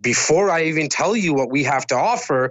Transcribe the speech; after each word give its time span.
before 0.00 0.50
I 0.50 0.64
even 0.64 0.88
tell 0.88 1.16
you 1.16 1.34
what 1.34 1.50
we 1.50 1.64
have 1.64 1.86
to 1.88 1.96
offer, 1.96 2.50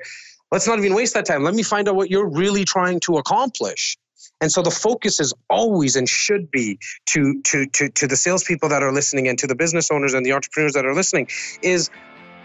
let's 0.52 0.68
not 0.68 0.80
even 0.80 0.94
waste 0.94 1.14
that 1.14 1.26
time. 1.26 1.44
Let 1.44 1.54
me 1.54 1.64
find 1.64 1.88
out 1.88 1.96
what 1.96 2.10
you're 2.10 2.30
really 2.30 2.66
trying 2.66 3.00
to 3.02 3.18
accomplish. 3.18 3.98
And 4.42 4.52
so 4.52 4.62
the 4.62 4.72
focus 4.72 5.20
is 5.20 5.34
always 5.50 5.96
and 5.96 6.08
should 6.08 6.50
be 6.50 6.80
to 7.08 7.42
to 7.44 7.66
to 7.66 7.90
to 7.90 8.08
the 8.08 8.16
salespeople 8.16 8.70
that 8.70 8.84
are 8.84 8.92
listening 8.92 9.28
and 9.28 9.38
to 9.40 9.48
the 9.48 9.56
business 9.56 9.92
owners 9.92 10.14
and 10.14 10.26
the 10.26 10.34
entrepreneurs 10.34 10.74
that 10.74 10.86
are 10.86 10.94
listening 10.94 11.28
is 11.62 11.90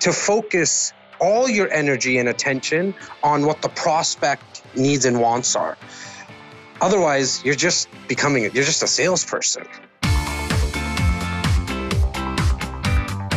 to 0.01 0.13
focus 0.13 0.93
all 1.21 1.49
your 1.49 1.73
energy 1.73 2.19
and 2.19 2.29
attention 2.29 2.95
on 3.23 3.47
what 3.47 3.63
the 3.63 3.69
prospect 3.69 4.63
needs 4.77 5.05
and 5.05 5.21
wants 5.21 5.55
are. 5.55 5.79
Otherwise, 6.81 7.45
you're 7.45 7.55
just 7.55 7.89
becoming 8.09 8.43
you're 8.43 8.65
just 8.65 8.83
a 8.83 8.89
salesperson. 8.89 9.65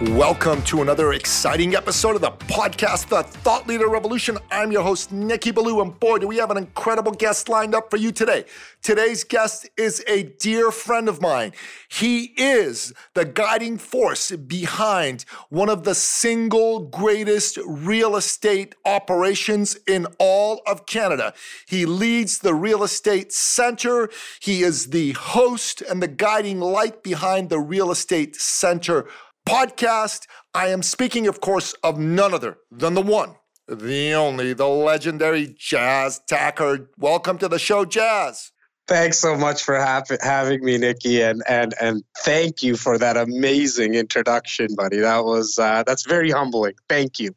Welcome 0.00 0.62
to 0.62 0.80
another 0.80 1.14
exciting 1.14 1.74
episode 1.74 2.14
of 2.14 2.20
the 2.20 2.30
podcast, 2.30 3.08
The 3.08 3.24
Thought 3.24 3.66
Leader 3.66 3.88
Revolution. 3.88 4.38
I'm 4.48 4.70
your 4.70 4.84
host, 4.84 5.10
Nikki 5.10 5.50
Billou, 5.50 5.80
and 5.82 5.98
boy, 5.98 6.18
do 6.18 6.28
we 6.28 6.36
have 6.36 6.52
an 6.52 6.56
incredible 6.56 7.10
guest 7.10 7.48
lined 7.48 7.74
up 7.74 7.90
for 7.90 7.96
you 7.96 8.12
today. 8.12 8.44
Today's 8.80 9.24
guest 9.24 9.68
is 9.76 10.04
a 10.06 10.22
dear 10.22 10.70
friend 10.70 11.08
of 11.08 11.20
mine. 11.20 11.50
He 11.88 12.26
is 12.36 12.92
the 13.14 13.24
guiding 13.24 13.76
force 13.76 14.30
behind 14.30 15.24
one 15.48 15.68
of 15.68 15.82
the 15.82 15.96
single 15.96 16.78
greatest 16.78 17.58
real 17.66 18.14
estate 18.14 18.76
operations 18.84 19.76
in 19.88 20.06
all 20.20 20.62
of 20.64 20.86
Canada. 20.86 21.34
He 21.66 21.86
leads 21.86 22.38
the 22.38 22.54
Real 22.54 22.84
Estate 22.84 23.32
Center. 23.32 24.08
He 24.38 24.62
is 24.62 24.90
the 24.90 25.10
host 25.14 25.80
and 25.82 26.00
the 26.00 26.06
guiding 26.06 26.60
light 26.60 27.02
behind 27.02 27.50
the 27.50 27.58
Real 27.58 27.90
Estate 27.90 28.36
Center 28.36 29.08
podcast. 29.48 30.26
I 30.54 30.68
am 30.68 30.82
speaking, 30.82 31.26
of 31.26 31.40
course, 31.40 31.72
of 31.82 31.98
none 31.98 32.34
other 32.34 32.58
than 32.70 32.92
the 32.92 33.00
one, 33.02 33.34
the 33.66 34.12
only, 34.12 34.52
the 34.52 34.66
legendary 34.66 35.54
Jas 35.58 36.20
Takhar. 36.30 36.88
Welcome 36.98 37.38
to 37.38 37.48
the 37.48 37.58
show, 37.58 37.86
Jas. 37.86 38.52
Thanks 38.86 39.18
so 39.18 39.36
much 39.36 39.64
for 39.64 39.78
ha- 39.78 40.02
having 40.20 40.64
me, 40.64 40.76
Nikki, 40.78 41.22
and 41.22 41.42
and 41.48 41.74
and 41.80 42.04
thank 42.18 42.62
you 42.62 42.76
for 42.76 42.98
that 42.98 43.16
amazing 43.16 43.94
introduction, 43.94 44.68
buddy. 44.74 44.98
That 44.98 45.24
was 45.24 45.58
uh, 45.58 45.82
that's 45.86 46.06
very 46.06 46.30
humbling. 46.30 46.74
Thank 46.88 47.18
you. 47.18 47.34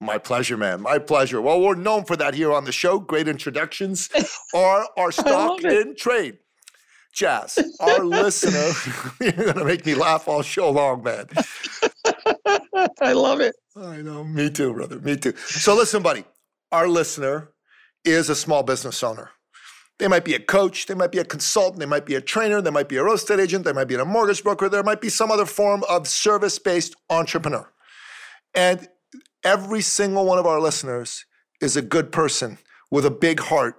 My 0.00 0.18
pleasure, 0.18 0.56
man. 0.56 0.80
My 0.82 0.98
pleasure. 0.98 1.40
Well, 1.40 1.60
we're 1.60 1.76
known 1.76 2.04
for 2.04 2.16
that 2.16 2.34
here 2.34 2.52
on 2.52 2.64
the 2.64 2.72
show. 2.72 2.98
Great 2.98 3.28
introductions 3.28 4.10
are 4.54 4.86
our 4.96 5.12
stock 5.12 5.62
in 5.62 5.94
trade. 5.94 6.38
Jas, 7.12 7.58
our 7.80 8.04
listener, 8.04 8.72
you're 9.20 9.32
going 9.32 9.58
to 9.58 9.64
make 9.64 9.84
me 9.84 9.94
laugh 9.94 10.28
all 10.28 10.42
show 10.42 10.70
long, 10.70 11.02
man. 11.02 11.26
I 13.00 13.12
love 13.12 13.40
it. 13.40 13.54
I 13.76 13.98
know. 13.98 14.24
Me 14.24 14.50
too, 14.50 14.72
brother. 14.72 14.98
Me 14.98 15.16
too. 15.16 15.34
So, 15.36 15.74
listen, 15.74 16.02
buddy, 16.02 16.24
our 16.70 16.88
listener 16.88 17.50
is 18.04 18.30
a 18.30 18.34
small 18.34 18.62
business 18.62 19.02
owner. 19.02 19.30
They 19.98 20.08
might 20.08 20.24
be 20.24 20.34
a 20.34 20.40
coach, 20.40 20.86
they 20.86 20.94
might 20.94 21.12
be 21.12 21.18
a 21.18 21.24
consultant, 21.24 21.78
they 21.78 21.86
might 21.86 22.06
be 22.06 22.14
a 22.14 22.20
trainer, 22.20 22.60
they 22.60 22.70
might 22.70 22.88
be 22.88 22.96
a 22.96 23.04
real 23.04 23.14
estate 23.14 23.38
agent, 23.38 23.64
they 23.64 23.72
might 23.72 23.88
be 23.88 23.94
a 23.94 24.04
mortgage 24.04 24.42
broker, 24.42 24.68
there 24.68 24.82
might 24.82 25.00
be 25.00 25.08
some 25.08 25.30
other 25.30 25.46
form 25.46 25.84
of 25.88 26.08
service 26.08 26.58
based 26.58 26.96
entrepreneur. 27.10 27.70
And 28.54 28.88
every 29.44 29.80
single 29.80 30.24
one 30.24 30.38
of 30.38 30.46
our 30.46 30.60
listeners 30.60 31.24
is 31.60 31.76
a 31.76 31.82
good 31.82 32.10
person 32.10 32.58
with 32.90 33.06
a 33.06 33.10
big 33.10 33.38
heart 33.38 33.76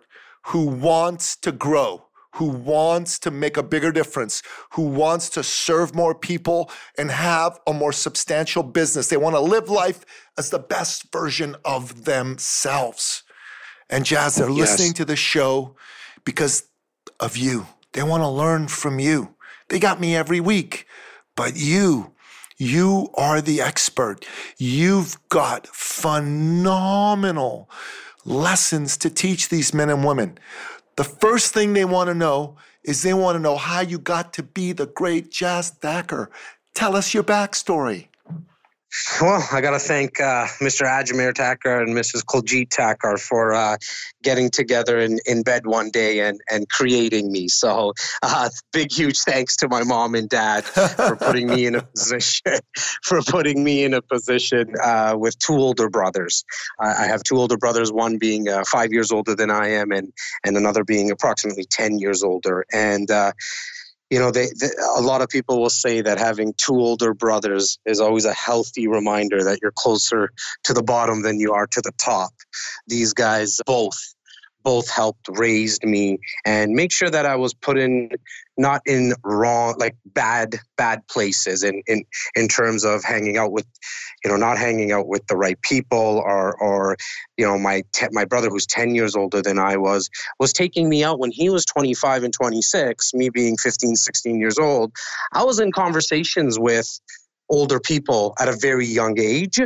who 0.47 0.67
wants 0.67 1.35
to 1.37 1.51
grow 1.51 2.02
who 2.33 2.45
wants 2.45 3.19
to 3.19 3.31
make 3.31 3.57
a 3.57 3.63
bigger 3.63 3.91
difference, 3.91 4.41
who 4.71 4.83
wants 4.83 5.29
to 5.29 5.43
serve 5.43 5.93
more 5.93 6.15
people 6.15 6.71
and 6.97 7.11
have 7.11 7.59
a 7.67 7.73
more 7.73 7.93
substantial 7.93 8.63
business. 8.63 9.07
They 9.07 9.17
want 9.17 9.35
to 9.35 9.39
live 9.39 9.69
life 9.69 10.03
as 10.37 10.49
the 10.49 10.59
best 10.59 11.11
version 11.11 11.55
of 11.63 12.05
themselves. 12.05 13.23
And 13.89 14.05
Jas, 14.05 14.35
they're 14.35 14.49
yes. 14.49 14.71
listening 14.71 14.93
to 14.93 15.05
the 15.05 15.15
show 15.15 15.75
because 16.25 16.67
of 17.19 17.37
you. 17.37 17.67
They 17.91 18.01
want 18.03 18.23
to 18.23 18.29
learn 18.29 18.67
from 18.67 18.99
you. 18.99 19.35
They 19.69 19.79
got 19.79 19.99
me 20.01 20.15
every 20.15 20.39
week, 20.39 20.87
but 21.35 21.55
you, 21.55 22.13
you 22.57 23.09
are 23.15 23.41
the 23.41 23.61
expert. 23.61 24.25
You've 24.57 25.17
got 25.29 25.67
phenomenal 25.67 26.89
lessons 28.25 28.97
to 28.97 29.09
teach 29.09 29.49
these 29.49 29.73
men 29.73 29.89
and 29.89 30.05
women. 30.05 30.37
The 30.95 31.03
first 31.03 31.53
thing 31.53 31.73
they 31.73 31.85
want 31.85 32.09
to 32.09 32.13
know 32.13 32.55
is 32.83 33.01
they 33.01 33.13
want 33.13 33.35
to 33.35 33.41
know 33.41 33.57
how 33.57 33.81
you 33.81 33.97
got 33.97 34.33
to 34.33 34.43
be 34.43 34.73
the 34.73 34.85
great 34.85 35.31
Jas 35.31 35.71
Takhar. 35.71 36.27
Tell 36.75 36.95
us 36.95 37.13
your 37.13 37.23
backstory. 37.23 38.07
Well, 39.21 39.47
I 39.51 39.61
got 39.61 39.71
to 39.71 39.79
thank 39.79 40.19
uh, 40.19 40.45
Mr. 40.61 40.85
Ajmer 40.85 41.33
Takhar 41.33 41.81
and 41.81 41.95
Mrs. 41.95 42.23
Kuljit 42.23 42.69
Takhar 42.69 43.19
for 43.19 43.53
uh, 43.53 43.77
getting 44.21 44.49
together 44.49 44.99
in, 44.99 45.19
in 45.25 45.41
bed 45.41 45.65
one 45.65 45.89
day 45.89 46.19
and, 46.19 46.39
and 46.51 46.69
creating 46.69 47.31
me. 47.31 47.47
So, 47.47 47.93
uh, 48.21 48.49
big, 48.71 48.91
huge 48.91 49.19
thanks 49.19 49.55
to 49.57 49.67
my 49.67 49.83
mom 49.83 50.13
and 50.13 50.29
dad 50.29 50.63
for 50.65 51.15
putting 51.15 51.47
me 51.47 51.65
in 51.65 51.75
a 51.75 51.81
position 51.95 52.59
for 53.03 53.21
putting 53.21 53.63
me 53.63 53.83
in 53.83 53.93
a 53.93 54.01
position 54.01 54.73
uh, 54.83 55.15
with 55.17 55.37
two 55.39 55.55
older 55.55 55.89
brothers. 55.89 56.43
I 56.79 57.05
have 57.05 57.23
two 57.23 57.37
older 57.37 57.57
brothers, 57.57 57.91
one 57.91 58.17
being 58.17 58.47
uh, 58.47 58.63
five 58.65 58.91
years 58.91 59.11
older 59.11 59.35
than 59.35 59.49
I 59.49 59.69
am, 59.69 59.91
and 59.91 60.13
and 60.43 60.55
another 60.55 60.83
being 60.83 61.11
approximately 61.11 61.65
ten 61.65 61.97
years 61.97 62.23
older. 62.23 62.65
And 62.71 63.09
uh, 63.09 63.31
you 64.13 64.19
know, 64.19 64.29
they, 64.29 64.45
they, 64.59 64.69
a 64.95 65.01
lot 65.01 65.23
of 65.23 65.29
people 65.29 65.59
will 65.59 65.71
say 65.71 66.01
that 66.01 66.19
having 66.19 66.53
two 66.55 66.75
older 66.75 67.15
brothers 67.15 67.79
is 67.83 67.99
always 67.99 68.25
a 68.25 68.33
healthy 68.33 68.87
reminder 68.87 69.43
that 69.43 69.57
you're 69.59 69.71
closer 69.71 70.29
to 70.65 70.73
the 70.75 70.83
bottom 70.83 71.23
than 71.23 71.39
you 71.39 71.53
are 71.53 71.65
to 71.65 71.81
the 71.81 71.91
top. 71.97 72.31
These 72.85 73.13
guys 73.13 73.59
both 73.65 74.12
both 74.63 74.89
helped 74.89 75.27
raised 75.29 75.83
me 75.83 76.19
and 76.45 76.73
make 76.73 76.91
sure 76.91 77.09
that 77.09 77.25
I 77.25 77.35
was 77.35 77.53
put 77.53 77.77
in 77.77 78.09
not 78.57 78.81
in 78.85 79.13
wrong 79.23 79.75
like 79.79 79.95
bad 80.05 80.55
bad 80.77 81.05
places 81.07 81.63
in 81.63 81.81
in 81.87 82.03
in 82.35 82.47
terms 82.47 82.85
of 82.85 83.03
hanging 83.03 83.37
out 83.37 83.51
with 83.51 83.65
you 84.23 84.29
know 84.29 84.37
not 84.37 84.57
hanging 84.57 84.91
out 84.91 85.07
with 85.07 85.25
the 85.27 85.35
right 85.35 85.59
people 85.61 86.21
or 86.23 86.55
or 86.61 86.95
you 87.37 87.45
know 87.45 87.57
my 87.57 87.83
te- 87.93 88.07
my 88.11 88.25
brother 88.25 88.49
who's 88.49 88.67
10 88.67 88.95
years 88.95 89.15
older 89.15 89.41
than 89.41 89.57
I 89.57 89.77
was 89.77 90.09
was 90.39 90.53
taking 90.53 90.87
me 90.87 91.03
out 91.03 91.19
when 91.19 91.31
he 91.31 91.49
was 91.49 91.65
25 91.65 92.23
and 92.23 92.33
26 92.33 93.13
me 93.13 93.29
being 93.29 93.57
15 93.57 93.95
16 93.95 94.39
years 94.39 94.59
old. 94.59 94.91
I 95.31 95.43
was 95.43 95.59
in 95.59 95.71
conversations 95.71 96.59
with 96.59 96.99
older 97.49 97.79
people 97.79 98.33
at 98.39 98.47
a 98.47 98.57
very 98.59 98.85
young 98.85 99.19
age 99.19 99.59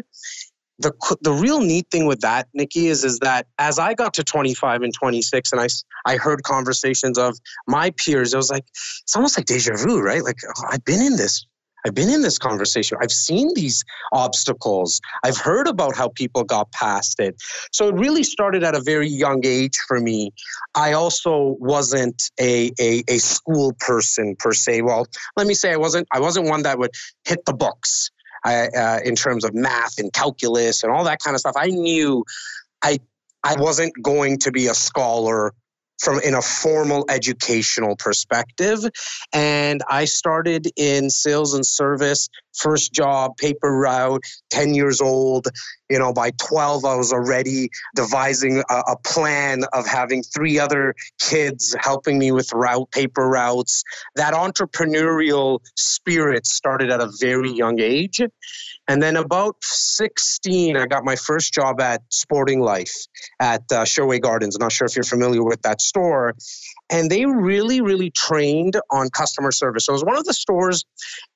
the 0.79 0.91
the 1.21 1.31
real 1.31 1.61
neat 1.61 1.87
thing 1.91 2.05
with 2.05 2.21
that, 2.21 2.47
Nikki, 2.53 2.87
is 2.87 3.03
is 3.03 3.19
that 3.19 3.47
as 3.57 3.79
I 3.79 3.93
got 3.93 4.13
to 4.15 4.23
25 4.23 4.81
and 4.83 4.93
26, 4.93 5.51
and 5.51 5.61
I 5.61 5.67
I 6.05 6.17
heard 6.17 6.43
conversations 6.43 7.17
of 7.17 7.37
my 7.67 7.91
peers, 7.91 8.33
it 8.33 8.37
was 8.37 8.51
like 8.51 8.65
it's 9.03 9.15
almost 9.15 9.37
like 9.37 9.45
deja 9.45 9.75
vu, 9.75 9.99
right? 9.99 10.23
Like 10.23 10.37
oh, 10.47 10.63
I've 10.69 10.85
been 10.85 11.01
in 11.01 11.15
this. 11.15 11.45
I've 11.85 11.93
been 11.93 12.09
in 12.09 12.21
this 12.21 12.37
conversation. 12.37 12.97
I've 13.01 13.11
seen 13.11 13.53
these 13.53 13.83
obstacles. 14.11 14.99
I've 15.23 15.37
heard 15.37 15.67
about 15.67 15.95
how 15.95 16.09
people 16.09 16.43
got 16.43 16.69
past 16.73 17.19
it. 17.19 17.35
So 17.71 17.87
it 17.87 17.95
really 17.95 18.23
started 18.23 18.63
at 18.63 18.75
a 18.75 18.81
very 18.81 19.07
young 19.07 19.45
age 19.45 19.77
for 19.87 19.99
me. 20.01 20.31
I 20.75 20.93
also 20.93 21.55
wasn't 21.59 22.21
a, 22.41 22.71
a, 22.79 23.03
a 23.07 23.19
school 23.19 23.73
person 23.79 24.35
per 24.37 24.51
se. 24.51 24.81
Well, 24.81 25.07
let 25.37 25.47
me 25.47 25.53
say 25.53 25.71
I 25.71 25.77
wasn't 25.77 26.07
I 26.11 26.19
wasn't 26.19 26.47
one 26.47 26.63
that 26.63 26.77
would 26.77 26.91
hit 27.23 27.45
the 27.45 27.53
books. 27.53 28.11
I, 28.47 28.67
uh, 28.67 28.99
in 29.03 29.15
terms 29.15 29.43
of 29.43 29.53
math 29.53 29.99
and 29.99 30.11
calculus 30.13 30.83
and 30.83 30.91
all 30.91 31.03
that 31.03 31.19
kind 31.19 31.35
of 31.35 31.39
stuff. 31.41 31.55
I 31.57 31.67
knew 31.67 32.23
I 32.81 32.99
I 33.43 33.55
wasn't 33.59 33.93
going 34.01 34.39
to 34.39 34.51
be 34.51 34.67
a 34.67 34.73
scholar 34.73 35.53
from 36.01 36.19
in 36.19 36.33
a 36.33 36.41
formal 36.41 37.05
educational 37.09 37.95
perspective 37.95 38.79
and 39.33 39.81
i 39.89 40.05
started 40.05 40.67
in 40.75 41.09
sales 41.09 41.55
and 41.55 41.65
service 41.65 42.29
first 42.57 42.93
job, 42.93 43.37
paper 43.37 43.71
route, 43.71 44.23
10 44.49 44.73
years 44.73 45.01
old. 45.01 45.47
You 45.89 45.99
know, 45.99 46.11
by 46.11 46.31
12, 46.31 46.83
I 46.83 46.95
was 46.95 47.13
already 47.13 47.69
devising 47.95 48.63
a, 48.69 48.75
a 48.87 48.97
plan 49.05 49.63
of 49.73 49.87
having 49.87 50.21
three 50.21 50.59
other 50.59 50.95
kids 51.19 51.75
helping 51.79 52.17
me 52.19 52.31
with 52.31 52.51
route, 52.53 52.91
paper 52.91 53.27
routes. 53.27 53.83
That 54.15 54.33
entrepreneurial 54.33 55.59
spirit 55.75 56.45
started 56.45 56.89
at 56.91 56.99
a 56.99 57.09
very 57.19 57.51
young 57.51 57.79
age. 57.79 58.21
And 58.89 59.03
then 59.03 59.17
about 59.17 59.57
16, 59.61 60.77
I 60.77 60.85
got 60.85 61.03
my 61.03 61.15
first 61.15 61.53
job 61.53 61.81
at 61.81 62.01
Sporting 62.09 62.61
Life 62.61 62.95
at 63.39 63.63
uh, 63.71 63.83
Sherway 63.83 64.21
Gardens. 64.21 64.55
I'm 64.55 64.63
not 64.63 64.71
sure 64.71 64.85
if 64.85 64.95
you're 64.95 65.03
familiar 65.03 65.43
with 65.43 65.61
that 65.63 65.81
store. 65.81 66.35
And 66.89 67.09
they 67.09 67.25
really, 67.25 67.81
really 67.81 68.11
trained 68.11 68.79
on 68.91 69.09
customer 69.09 69.51
service. 69.51 69.85
So 69.85 69.93
it 69.93 69.95
was 69.95 70.05
one 70.05 70.17
of 70.17 70.25
the 70.25 70.33
stores, 70.33 70.85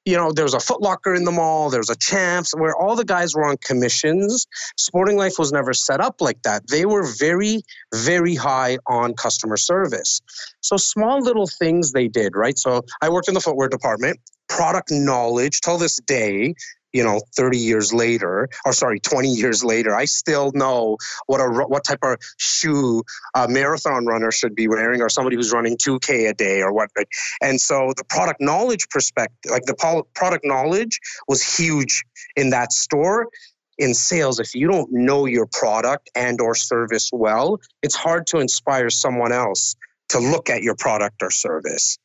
you 0.05 0.15
know, 0.15 0.31
there 0.31 0.45
was 0.45 0.53
a 0.53 0.57
Footlocker 0.57 1.15
in 1.15 1.25
the 1.25 1.31
mall, 1.31 1.69
there 1.69 1.79
was 1.79 1.89
a 1.89 1.95
Champs, 1.95 2.53
where 2.55 2.75
all 2.75 2.95
the 2.95 3.05
guys 3.05 3.35
were 3.35 3.45
on 3.45 3.57
commissions. 3.57 4.47
Sporting 4.77 5.17
Life 5.17 5.35
was 5.37 5.51
never 5.51 5.73
set 5.73 5.99
up 5.99 6.21
like 6.21 6.41
that. 6.43 6.67
They 6.67 6.85
were 6.85 7.05
very, 7.19 7.61
very 7.93 8.35
high 8.35 8.77
on 8.87 9.13
customer 9.13 9.57
service. 9.57 10.21
So 10.61 10.77
small 10.77 11.21
little 11.21 11.47
things 11.47 11.91
they 11.91 12.07
did, 12.07 12.35
right? 12.35 12.57
So 12.57 12.83
I 13.01 13.09
worked 13.09 13.27
in 13.27 13.33
the 13.33 13.41
footwear 13.41 13.67
department 13.67 14.19
product 14.47 14.91
knowledge 14.91 15.61
till 15.61 15.77
this 15.77 15.97
day 16.05 16.53
you 16.93 17.03
know 17.03 17.21
30 17.35 17.57
years 17.57 17.93
later 17.93 18.49
or 18.65 18.73
sorry 18.73 18.99
20 18.99 19.29
years 19.29 19.63
later 19.63 19.95
i 19.95 20.05
still 20.05 20.51
know 20.53 20.97
what 21.27 21.39
a 21.39 21.45
what 21.67 21.83
type 21.83 21.99
of 22.03 22.17
shoe 22.37 23.03
a 23.35 23.47
marathon 23.47 24.05
runner 24.05 24.31
should 24.31 24.55
be 24.55 24.67
wearing 24.67 25.01
or 25.01 25.09
somebody 25.09 25.35
who's 25.35 25.51
running 25.51 25.77
2k 25.77 26.29
a 26.29 26.33
day 26.33 26.61
or 26.61 26.73
what 26.73 26.89
and 27.41 27.59
so 27.59 27.93
the 27.97 28.03
product 28.03 28.41
knowledge 28.41 28.87
perspective 28.89 29.51
like 29.51 29.63
the 29.63 30.05
product 30.13 30.45
knowledge 30.45 30.99
was 31.27 31.41
huge 31.57 32.03
in 32.35 32.49
that 32.51 32.71
store. 32.71 33.27
In 33.77 33.93
sales 33.95 34.39
if 34.39 34.53
you 34.53 34.67
don't 34.67 34.91
know 34.91 35.25
your 35.25 35.47
product 35.47 36.11
and 36.13 36.39
or 36.39 36.53
service 36.53 37.09
well 37.11 37.59
it's 37.81 37.95
hard 37.95 38.27
to 38.27 38.37
inspire 38.37 38.91
someone 38.91 39.31
else 39.31 39.75
to 40.09 40.19
look 40.19 40.49
at 40.49 40.61
your 40.61 40.75
product 40.75 41.23
or 41.23 41.31
service. 41.31 41.97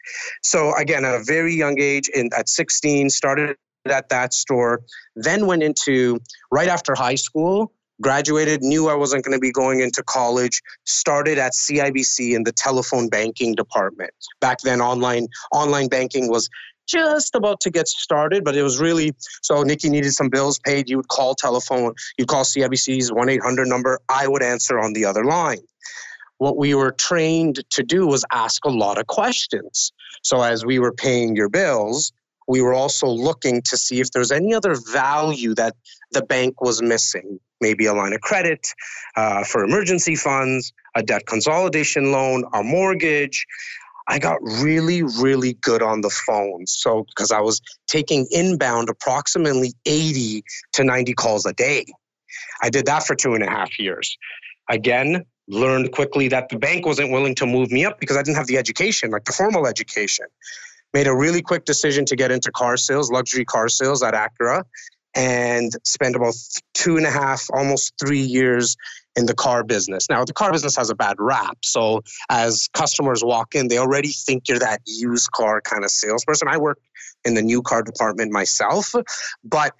So 0.42 0.74
again 0.74 1.04
at 1.04 1.14
a 1.14 1.24
very 1.24 1.54
young 1.54 1.78
age 1.78 2.08
in 2.08 2.30
at 2.34 2.48
16 2.48 3.10
started 3.10 3.56
at 3.90 4.08
that 4.10 4.34
store, 4.34 4.82
then 5.14 5.46
went 5.46 5.62
into 5.62 6.20
right 6.50 6.68
after 6.68 6.94
high 6.94 7.14
school, 7.14 7.72
graduated, 8.00 8.62
knew 8.62 8.88
I 8.88 8.94
wasn't 8.94 9.24
going 9.24 9.36
to 9.36 9.40
be 9.40 9.52
going 9.52 9.80
into 9.80 10.02
college, 10.02 10.62
started 10.84 11.38
at 11.38 11.52
CIBC 11.52 12.34
in 12.34 12.44
the 12.44 12.52
telephone 12.52 13.08
banking 13.08 13.54
department. 13.54 14.12
Back 14.40 14.58
then 14.60 14.80
online 14.80 15.28
online 15.52 15.88
banking 15.88 16.28
was 16.28 16.48
just 16.86 17.34
about 17.34 17.60
to 17.60 17.70
get 17.70 17.88
started, 17.88 18.44
but 18.44 18.54
it 18.54 18.62
was 18.62 18.78
really 18.78 19.12
so 19.42 19.62
Nikki 19.62 19.88
needed 19.88 20.12
some 20.12 20.28
bills 20.28 20.60
paid, 20.60 20.88
you 20.88 20.98
would 20.98 21.08
call 21.08 21.34
telephone, 21.34 21.94
you'd 22.16 22.28
call 22.28 22.44
CIBC's 22.44 23.10
1-800 23.10 23.66
number, 23.66 23.98
I 24.08 24.28
would 24.28 24.42
answer 24.42 24.78
on 24.78 24.92
the 24.92 25.04
other 25.04 25.24
line 25.24 25.58
what 26.38 26.56
we 26.56 26.74
were 26.74 26.92
trained 26.92 27.64
to 27.70 27.82
do 27.82 28.06
was 28.06 28.24
ask 28.30 28.64
a 28.64 28.70
lot 28.70 28.98
of 28.98 29.06
questions. 29.06 29.92
So 30.22 30.42
as 30.42 30.64
we 30.64 30.78
were 30.78 30.92
paying 30.92 31.36
your 31.36 31.48
bills, 31.48 32.12
we 32.48 32.62
were 32.62 32.74
also 32.74 33.06
looking 33.08 33.62
to 33.62 33.76
see 33.76 34.00
if 34.00 34.10
there's 34.12 34.30
any 34.30 34.54
other 34.54 34.76
value 34.92 35.54
that 35.54 35.74
the 36.12 36.22
bank 36.22 36.60
was 36.60 36.80
missing. 36.82 37.40
Maybe 37.60 37.86
a 37.86 37.94
line 37.94 38.12
of 38.12 38.20
credit 38.20 38.66
uh, 39.16 39.42
for 39.44 39.64
emergency 39.64 40.14
funds, 40.14 40.72
a 40.94 41.02
debt 41.02 41.26
consolidation 41.26 42.12
loan, 42.12 42.44
a 42.52 42.62
mortgage. 42.62 43.46
I 44.08 44.18
got 44.18 44.38
really, 44.42 45.02
really 45.02 45.54
good 45.54 45.82
on 45.82 46.02
the 46.02 46.10
phone. 46.10 46.66
So, 46.66 47.04
because 47.08 47.32
I 47.32 47.40
was 47.40 47.60
taking 47.88 48.26
inbound 48.30 48.88
approximately 48.88 49.72
80 49.84 50.44
to 50.74 50.84
90 50.84 51.14
calls 51.14 51.46
a 51.46 51.52
day. 51.52 51.86
I 52.62 52.70
did 52.70 52.86
that 52.86 53.04
for 53.04 53.16
two 53.16 53.34
and 53.34 53.42
a 53.42 53.50
half 53.50 53.78
years. 53.78 54.16
Again, 54.68 55.24
learned 55.48 55.92
quickly 55.92 56.28
that 56.28 56.50
the 56.50 56.58
bank 56.58 56.84
wasn't 56.84 57.10
willing 57.10 57.34
to 57.36 57.46
move 57.46 57.70
me 57.70 57.84
up 57.84 57.98
because 57.98 58.16
I 58.16 58.22
didn't 58.22 58.36
have 58.36 58.46
the 58.46 58.58
education, 58.58 59.10
like 59.10 59.24
the 59.24 59.32
formal 59.32 59.66
education 59.66 60.26
made 60.94 61.06
a 61.06 61.14
really 61.14 61.42
quick 61.42 61.64
decision 61.64 62.04
to 62.06 62.16
get 62.16 62.30
into 62.30 62.50
car 62.50 62.76
sales, 62.76 63.10
luxury 63.10 63.44
car 63.44 63.68
sales 63.68 64.02
at 64.02 64.14
Acura, 64.14 64.64
and 65.14 65.72
spent 65.82 66.14
about 66.14 66.34
two 66.74 66.96
and 66.96 67.06
a 67.06 67.10
half, 67.10 67.46
almost 67.52 67.94
three 67.98 68.20
years 68.20 68.76
in 69.16 69.24
the 69.24 69.34
car 69.34 69.64
business. 69.64 70.08
Now, 70.10 70.24
the 70.24 70.34
car 70.34 70.52
business 70.52 70.76
has 70.76 70.90
a 70.90 70.94
bad 70.94 71.16
rap. 71.18 71.56
So, 71.64 72.02
as 72.28 72.68
customers 72.74 73.24
walk 73.24 73.54
in, 73.54 73.68
they 73.68 73.78
already 73.78 74.12
think 74.12 74.46
you're 74.46 74.58
that 74.58 74.82
used 74.86 75.32
car 75.32 75.62
kind 75.62 75.84
of 75.84 75.90
salesperson. 75.90 76.48
I 76.48 76.58
work 76.58 76.78
in 77.24 77.34
the 77.34 77.42
new 77.42 77.62
car 77.62 77.82
department 77.82 78.30
myself, 78.30 78.92
but 79.42 79.74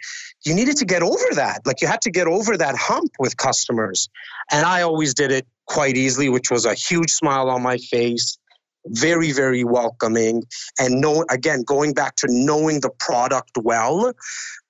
you 0.44 0.55
needed 0.55 0.79
to 0.79 0.87
get 0.87 1.03
over 1.03 1.35
that. 1.35 1.61
Like, 1.67 1.82
you 1.82 1.87
had 1.87 2.00
to 2.03 2.11
get 2.11 2.26
over 2.26 2.56
that 2.56 2.75
hump 2.76 3.11
with 3.19 3.37
customers. 3.37 4.08
And 4.50 4.64
I 4.64 4.82
always 4.82 5.12
did 5.12 5.31
it 5.31 5.47
quite 5.67 5.97
easily, 5.99 6.31
which 6.31 6.50
was 6.50 6.64
a 6.64 6.73
huge 6.73 7.11
smile 7.11 7.50
on 7.50 7.62
my 7.62 7.76
face 7.76 8.38
very 8.88 9.32
very 9.32 9.64
welcoming. 9.64 10.42
And 10.78 11.00
know 11.00 11.24
again 11.30 11.62
going 11.62 11.92
back 11.92 12.16
to 12.16 12.26
knowing 12.30 12.80
the 12.80 12.90
product 12.90 13.52
well 13.62 14.12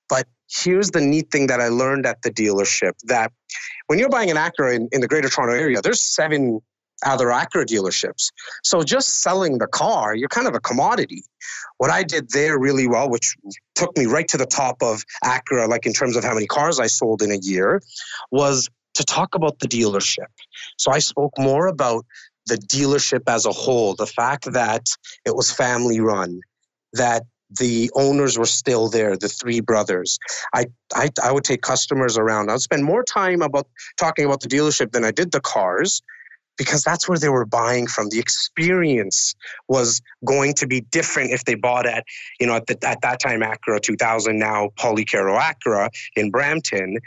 but 0.09 0.27
here's 0.49 0.91
the 0.91 1.01
neat 1.01 1.29
thing 1.29 1.47
that 1.47 1.59
i 1.59 1.67
learned 1.67 2.05
at 2.05 2.21
the 2.21 2.31
dealership 2.31 2.93
that 3.03 3.31
when 3.87 3.99
you're 3.99 4.09
buying 4.09 4.31
an 4.31 4.37
acura 4.37 4.73
in, 4.73 4.87
in 4.91 5.01
the 5.01 5.07
greater 5.07 5.29
toronto 5.29 5.53
area 5.53 5.81
there's 5.81 6.01
seven 6.01 6.61
other 7.05 7.27
acura 7.27 7.63
dealerships. 7.63 8.31
So 8.63 8.81
just 8.81 9.21
selling 9.21 9.59
the 9.59 9.67
car 9.67 10.15
you're 10.15 10.29
kind 10.29 10.47
of 10.47 10.55
a 10.55 10.59
commodity. 10.59 11.23
What 11.77 11.91
i 11.91 12.03
did 12.03 12.31
there 12.31 12.57
really 12.59 12.87
well 12.87 13.09
which 13.09 13.35
took 13.75 13.95
me 13.97 14.05
right 14.05 14.27
to 14.29 14.37
the 14.37 14.45
top 14.45 14.81
of 14.81 15.03
acura 15.23 15.67
like 15.67 15.85
in 15.85 15.93
terms 15.93 16.15
of 16.15 16.23
how 16.23 16.33
many 16.33 16.47
cars 16.47 16.79
i 16.79 16.87
sold 16.87 17.21
in 17.21 17.31
a 17.31 17.37
year 17.37 17.81
was 18.31 18.69
to 18.95 19.03
talk 19.03 19.35
about 19.35 19.59
the 19.59 19.67
dealership. 19.67 20.25
So 20.77 20.91
I 20.91 20.99
spoke 20.99 21.33
more 21.37 21.67
about 21.67 22.05
the 22.47 22.57
dealership 22.57 23.23
as 23.27 23.45
a 23.45 23.51
whole, 23.51 23.95
the 23.95 24.07
fact 24.07 24.51
that 24.53 24.87
it 25.25 25.35
was 25.35 25.51
family 25.51 25.99
run, 25.99 26.41
that 26.93 27.23
the 27.59 27.89
owners 27.95 28.37
were 28.37 28.45
still 28.45 28.89
there, 28.89 29.15
the 29.15 29.29
three 29.29 29.61
brothers. 29.61 30.19
I, 30.53 30.65
I, 30.93 31.09
I 31.23 31.31
would 31.31 31.43
take 31.43 31.61
customers 31.61 32.17
around. 32.17 32.51
I'd 32.51 32.59
spend 32.59 32.83
more 32.83 33.03
time 33.03 33.41
about 33.41 33.67
talking 33.97 34.25
about 34.25 34.41
the 34.41 34.49
dealership 34.49 34.91
than 34.91 35.05
I 35.05 35.11
did 35.11 35.31
the 35.31 35.39
cars 35.39 36.01
because 36.57 36.81
that's 36.81 37.07
where 37.07 37.19
they 37.19 37.29
were 37.29 37.45
buying 37.45 37.87
from. 37.87 38.09
The 38.09 38.19
experience 38.19 39.35
was 39.69 40.01
going 40.25 40.55
to 40.55 40.67
be 40.67 40.81
different 40.81 41.31
if 41.31 41.45
they 41.45 41.55
bought 41.55 41.85
at, 41.85 42.03
you 42.39 42.47
know, 42.47 42.55
at, 42.55 42.65
the, 42.65 42.77
at 42.85 43.01
that 43.01 43.19
time 43.19 43.41
Acura 43.41 43.79
2000, 43.79 44.37
now 44.37 44.69
Policaro 44.77 45.39
Acura 45.39 45.89
in 46.15 46.31
Brampton 46.31 46.97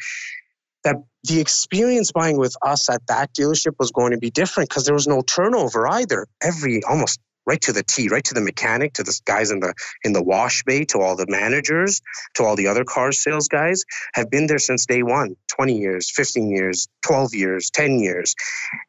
that 0.85 0.97
the 1.25 1.41
experience 1.41 2.13
buying 2.13 2.39
with 2.39 2.55
us 2.63 2.89
at 2.89 3.07
that 3.09 3.35
dealership 3.35 3.75
was 3.79 3.91
going 3.91 4.13
to 4.13 4.19
be 4.19 4.31
different 4.31 4.71
because 4.71 4.85
there 4.85 4.95
was 4.95 5.07
no 5.07 5.23
turnover 5.23 5.87
either. 5.89 6.27
Every 6.43 6.83
almost 6.85 7.21
right 7.47 7.61
to 7.63 7.73
the 7.73 7.83
T, 7.83 8.09
right 8.09 8.25
to 8.25 8.35
the 8.35 8.41
mechanic, 8.41 8.93
to 8.95 9.03
the 9.03 9.19
guys 9.25 9.51
in 9.51 9.61
the 9.61 9.75
in 10.05 10.13
the 10.13 10.23
wash 10.23 10.63
bay, 10.63 10.85
to 10.87 11.01
all 11.01 11.17
the 11.17 11.27
managers, 11.29 12.01
to 12.35 12.45
all 12.45 12.57
the 12.57 12.69
other 12.69 12.85
car 12.85 13.13
sales 13.13 13.49
guys, 13.49 13.83
have 14.15 14.31
been 14.31 14.47
there 14.47 14.59
since 14.59 14.87
day 14.87 15.03
one, 15.03 15.37
20 15.49 15.77
years, 15.77 16.11
15 16.15 16.51
years, 16.51 16.89
12 17.05 17.35
years, 17.35 17.71
10 17.71 18.01
years. 18.01 18.35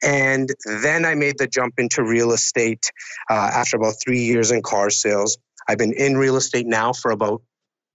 And 0.04 0.50
then 0.66 1.06
I 1.06 1.16
made 1.16 1.38
the 1.38 1.48
jump 1.48 1.76
into 1.78 2.04
real 2.04 2.32
estate 2.32 2.92
uh, 3.30 3.52
after 3.54 3.78
about 3.78 3.96
three 4.04 4.22
years 4.22 4.52
in 4.52 4.62
car 4.62 4.90
sales. 4.90 5.38
I've 5.68 5.78
been 5.78 5.94
in 5.94 6.18
real 6.18 6.36
estate 6.36 6.68
now 6.68 6.94
for 6.94 7.12
about 7.12 7.42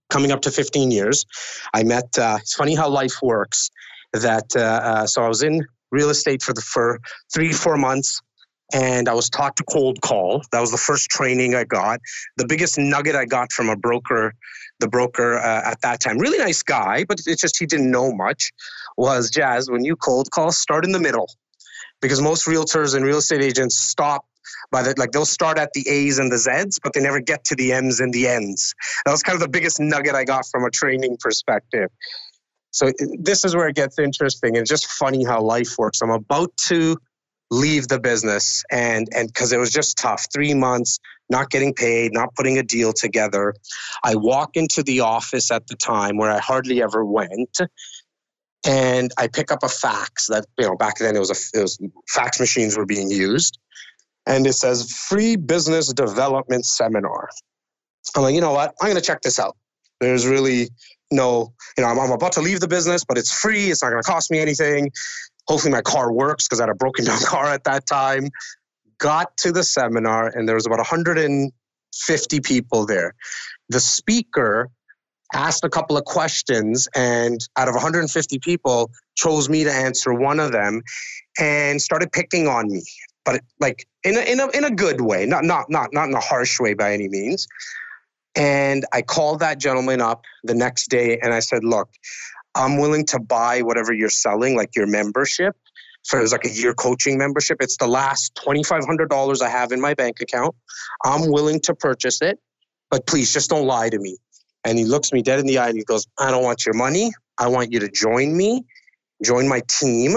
coming 0.08 0.32
up 0.32 0.42
to 0.42 0.50
15 0.50 0.90
years. 0.90 1.26
I 1.74 1.82
met, 1.82 2.18
uh, 2.18 2.38
it's 2.40 2.54
funny 2.54 2.74
how 2.74 2.88
life 2.88 3.22
works. 3.22 3.70
That 4.12 4.56
uh, 4.56 4.60
uh, 4.60 5.06
so 5.06 5.22
I 5.22 5.28
was 5.28 5.42
in 5.42 5.66
real 5.90 6.10
estate 6.10 6.42
for 6.42 6.52
the 6.52 6.60
for 6.60 7.00
three 7.34 7.52
four 7.52 7.76
months, 7.76 8.20
and 8.72 9.08
I 9.08 9.14
was 9.14 9.28
taught 9.28 9.56
to 9.56 9.64
cold 9.64 10.00
call. 10.00 10.42
That 10.52 10.60
was 10.60 10.70
the 10.70 10.78
first 10.78 11.10
training 11.10 11.54
I 11.54 11.64
got. 11.64 12.00
The 12.36 12.46
biggest 12.46 12.78
nugget 12.78 13.14
I 13.14 13.24
got 13.24 13.52
from 13.52 13.68
a 13.68 13.76
broker, 13.76 14.32
the 14.80 14.88
broker 14.88 15.38
uh, 15.38 15.70
at 15.70 15.80
that 15.82 16.00
time, 16.00 16.18
really 16.18 16.38
nice 16.38 16.62
guy, 16.62 17.04
but 17.04 17.20
it's 17.26 17.42
just 17.42 17.58
he 17.58 17.66
didn't 17.66 17.90
know 17.90 18.12
much. 18.12 18.52
Was 18.96 19.30
Jas 19.30 19.68
when 19.68 19.84
you 19.84 19.96
cold 19.96 20.30
call, 20.30 20.52
start 20.52 20.84
in 20.84 20.92
the 20.92 21.00
middle, 21.00 21.28
because 22.00 22.20
most 22.20 22.46
realtors 22.46 22.94
and 22.94 23.04
real 23.04 23.18
estate 23.18 23.42
agents 23.42 23.76
stop 23.76 24.24
by 24.70 24.82
the 24.82 24.94
like 24.96 25.12
they'll 25.12 25.24
start 25.24 25.58
at 25.58 25.72
the 25.72 25.88
A's 25.88 26.18
and 26.18 26.30
the 26.30 26.38
Z's, 26.38 26.78
but 26.82 26.92
they 26.92 27.00
never 27.00 27.20
get 27.20 27.44
to 27.44 27.54
the 27.54 27.72
M's 27.72 28.00
and 28.00 28.12
the 28.12 28.26
N's. 28.28 28.74
That 29.04 29.12
was 29.12 29.22
kind 29.22 29.34
of 29.34 29.40
the 29.40 29.48
biggest 29.48 29.80
nugget 29.80 30.14
I 30.14 30.24
got 30.24 30.46
from 30.46 30.64
a 30.64 30.70
training 30.70 31.16
perspective. 31.20 31.90
So 32.70 32.88
uh, 32.88 32.92
this 33.18 33.44
is 33.44 33.56
where 33.56 33.68
it 33.68 33.76
gets 33.76 33.98
interesting. 33.98 34.56
And 34.56 34.66
just 34.66 34.86
funny 34.86 35.24
how 35.24 35.40
life 35.40 35.76
works. 35.78 36.02
I'm 36.02 36.10
about 36.10 36.54
to 36.68 36.96
leave 37.50 37.88
the 37.88 38.00
business 38.00 38.64
and 38.70 39.08
and 39.14 39.28
because 39.28 39.52
it 39.52 39.58
was 39.58 39.70
just 39.70 39.96
tough 39.96 40.26
three 40.32 40.52
months 40.52 40.98
not 41.30 41.48
getting 41.48 41.72
paid 41.72 42.12
not 42.12 42.34
putting 42.34 42.58
a 42.58 42.62
deal 42.62 42.92
together 42.92 43.54
i 44.02 44.16
walk 44.16 44.50
into 44.54 44.82
the 44.82 44.98
office 44.98 45.52
at 45.52 45.64
the 45.68 45.76
time 45.76 46.16
where 46.16 46.30
i 46.30 46.40
hardly 46.40 46.82
ever 46.82 47.04
went 47.04 47.60
and 48.66 49.12
i 49.16 49.28
pick 49.28 49.52
up 49.52 49.62
a 49.62 49.68
fax 49.68 50.26
that 50.26 50.44
you 50.58 50.66
know 50.66 50.74
back 50.74 50.98
then 50.98 51.14
it 51.14 51.20
was 51.20 51.30
a 51.30 51.58
it 51.58 51.62
was 51.62 51.78
fax 52.08 52.40
machines 52.40 52.76
were 52.76 52.86
being 52.86 53.10
used 53.12 53.60
and 54.26 54.46
it 54.46 54.54
says 54.54 54.92
free 54.92 55.36
business 55.36 55.92
development 55.92 56.66
seminar. 56.66 57.28
I'm 58.14 58.22
like, 58.22 58.34
you 58.34 58.40
know 58.40 58.52
what? 58.52 58.74
I'm 58.80 58.88
going 58.88 58.96
to 58.96 59.02
check 59.02 59.22
this 59.22 59.38
out. 59.38 59.56
There's 60.00 60.26
really 60.26 60.68
no, 61.10 61.52
you 61.76 61.84
know, 61.84 61.90
I'm, 61.90 61.98
I'm 61.98 62.10
about 62.10 62.32
to 62.32 62.40
leave 62.40 62.60
the 62.60 62.68
business, 62.68 63.04
but 63.04 63.18
it's 63.18 63.32
free. 63.32 63.70
It's 63.70 63.82
not 63.82 63.90
going 63.90 64.02
to 64.02 64.08
cost 64.08 64.30
me 64.30 64.38
anything. 64.38 64.90
Hopefully, 65.48 65.72
my 65.72 65.82
car 65.82 66.12
works 66.12 66.46
because 66.46 66.60
I 66.60 66.64
had 66.64 66.70
a 66.70 66.74
broken 66.74 67.04
down 67.04 67.20
car 67.24 67.46
at 67.46 67.64
that 67.64 67.86
time. 67.86 68.28
Got 68.98 69.36
to 69.38 69.52
the 69.52 69.62
seminar, 69.62 70.28
and 70.28 70.48
there 70.48 70.54
was 70.54 70.66
about 70.66 70.78
150 70.78 72.40
people 72.40 72.86
there. 72.86 73.14
The 73.68 73.80
speaker 73.80 74.70
asked 75.34 75.64
a 75.64 75.68
couple 75.68 75.96
of 75.96 76.04
questions, 76.04 76.88
and 76.94 77.38
out 77.56 77.68
of 77.68 77.74
150 77.74 78.38
people, 78.38 78.90
chose 79.16 79.48
me 79.48 79.64
to 79.64 79.72
answer 79.72 80.14
one 80.14 80.40
of 80.40 80.52
them, 80.52 80.82
and 81.38 81.80
started 81.80 82.10
picking 82.12 82.48
on 82.48 82.70
me. 82.70 82.82
But 83.24 83.42
like 83.60 83.86
in 84.06 84.16
a, 84.16 84.20
in 84.20 84.40
a 84.40 84.48
in 84.50 84.64
a 84.64 84.70
good 84.70 85.00
way, 85.00 85.26
not 85.26 85.44
not 85.44 85.70
not 85.70 85.92
not 85.92 86.08
in 86.08 86.14
a 86.14 86.20
harsh 86.20 86.60
way 86.60 86.74
by 86.74 86.92
any 86.92 87.08
means. 87.08 87.48
And 88.36 88.84
I 88.92 89.02
called 89.02 89.40
that 89.40 89.58
gentleman 89.58 90.00
up 90.00 90.22
the 90.44 90.54
next 90.54 90.88
day, 90.90 91.18
and 91.22 91.34
I 91.34 91.40
said, 91.40 91.64
"Look, 91.64 91.90
I'm 92.54 92.78
willing 92.78 93.06
to 93.06 93.20
buy 93.20 93.62
whatever 93.62 93.92
you're 93.92 94.10
selling, 94.10 94.56
like 94.56 94.76
your 94.76 94.86
membership." 94.86 95.56
For 96.08 96.20
it 96.20 96.22
was 96.22 96.32
like 96.32 96.44
a 96.46 96.50
year 96.50 96.72
coaching 96.72 97.18
membership. 97.18 97.58
It's 97.60 97.78
the 97.78 97.88
last 97.88 98.34
$2,500 98.36 99.42
I 99.42 99.48
have 99.48 99.72
in 99.72 99.80
my 99.80 99.94
bank 99.94 100.20
account. 100.20 100.54
I'm 101.04 101.32
willing 101.32 101.60
to 101.62 101.74
purchase 101.74 102.22
it, 102.22 102.38
but 102.92 103.08
please 103.08 103.32
just 103.32 103.50
don't 103.50 103.66
lie 103.66 103.88
to 103.88 103.98
me 103.98 104.16
and 104.66 104.78
he 104.78 104.84
looks 104.84 105.12
me 105.12 105.22
dead 105.22 105.38
in 105.38 105.46
the 105.46 105.58
eye 105.58 105.68
and 105.68 105.78
he 105.78 105.84
goes, 105.84 106.06
I 106.18 106.30
don't 106.30 106.42
want 106.42 106.66
your 106.66 106.74
money. 106.74 107.12
I 107.38 107.48
want 107.48 107.72
you 107.72 107.80
to 107.80 107.88
join 107.88 108.36
me, 108.36 108.64
join 109.24 109.48
my 109.48 109.62
team, 109.68 110.16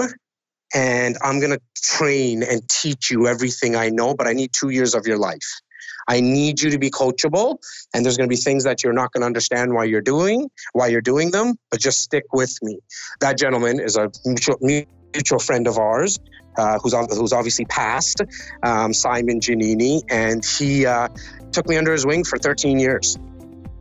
and 0.74 1.16
I'm 1.22 1.40
going 1.40 1.52
to 1.52 1.60
train 1.74 2.42
and 2.42 2.68
teach 2.68 3.10
you 3.10 3.26
everything 3.26 3.76
I 3.76 3.88
know, 3.88 4.14
but 4.14 4.26
I 4.26 4.32
need 4.32 4.52
two 4.52 4.70
years 4.70 4.94
of 4.94 5.06
your 5.06 5.18
life. 5.18 5.60
I 6.08 6.20
need 6.20 6.60
you 6.60 6.70
to 6.70 6.78
be 6.78 6.90
coachable, 6.90 7.58
and 7.94 8.04
there's 8.04 8.16
going 8.16 8.28
to 8.28 8.34
be 8.34 8.40
things 8.40 8.64
that 8.64 8.82
you're 8.82 8.92
not 8.92 9.12
going 9.12 9.20
to 9.20 9.26
understand 9.26 9.72
why 9.74 9.84
you're 9.84 10.00
doing, 10.00 10.50
why 10.72 10.88
you're 10.88 11.00
doing 11.00 11.30
them, 11.30 11.56
but 11.70 11.78
just 11.80 12.00
stick 12.00 12.24
with 12.32 12.56
me. 12.62 12.78
That 13.20 13.38
gentleman 13.38 13.80
is 13.80 13.96
a 13.96 14.10
mutual, 14.24 14.56
mutual 14.60 15.38
friend 15.38 15.66
of 15.68 15.78
ours, 15.78 16.18
uh, 16.58 16.78
who's 16.82 16.94
who's 16.94 17.32
obviously 17.32 17.64
passed, 17.66 18.22
um, 18.62 18.92
Simon 18.92 19.40
Giannini, 19.40 20.02
and 20.10 20.44
he 20.44 20.86
uh, 20.86 21.08
took 21.52 21.68
me 21.68 21.76
under 21.76 21.92
his 21.92 22.04
wing 22.04 22.24
for 22.24 22.38
13 22.38 22.78
years. 22.78 23.16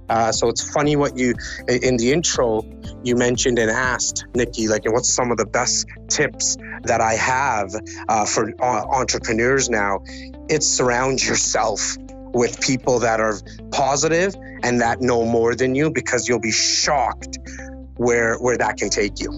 Uh, 0.10 0.32
so 0.32 0.50
it's 0.50 0.74
funny 0.74 0.96
what 0.96 1.18
you 1.18 1.34
in 1.68 1.98
the 1.98 2.12
intro 2.12 2.63
you 3.04 3.16
mentioned 3.16 3.60
and 3.60 3.70
asked 3.70 4.25
Nikki, 4.36 4.68
like, 4.68 4.84
what's 4.92 5.13
some 5.13 5.32
of 5.32 5.38
the 5.38 5.46
best 5.46 5.88
tips 6.08 6.58
that 6.84 7.01
I 7.01 7.13
have 7.13 7.72
uh, 8.08 8.25
for 8.25 8.51
uh, 8.62 8.86
entrepreneurs 8.88 9.70
now? 9.70 10.01
It's 10.50 10.68
surround 10.68 11.24
yourself 11.24 11.98
with 12.34 12.60
people 12.62 13.00
that 13.00 13.20
are 13.20 13.39
positive 13.72 14.36
and 14.63 14.82
that 14.82 15.01
know 15.01 15.25
more 15.25 15.56
than 15.56 15.75
you 15.75 15.89
because 15.89 16.28
you'll 16.28 16.39
be 16.39 16.51
shocked 16.51 17.38
where 17.96 18.38
where 18.38 18.58
that 18.58 18.78
can 18.78 18.89
take 18.89 19.20
you. 19.20 19.32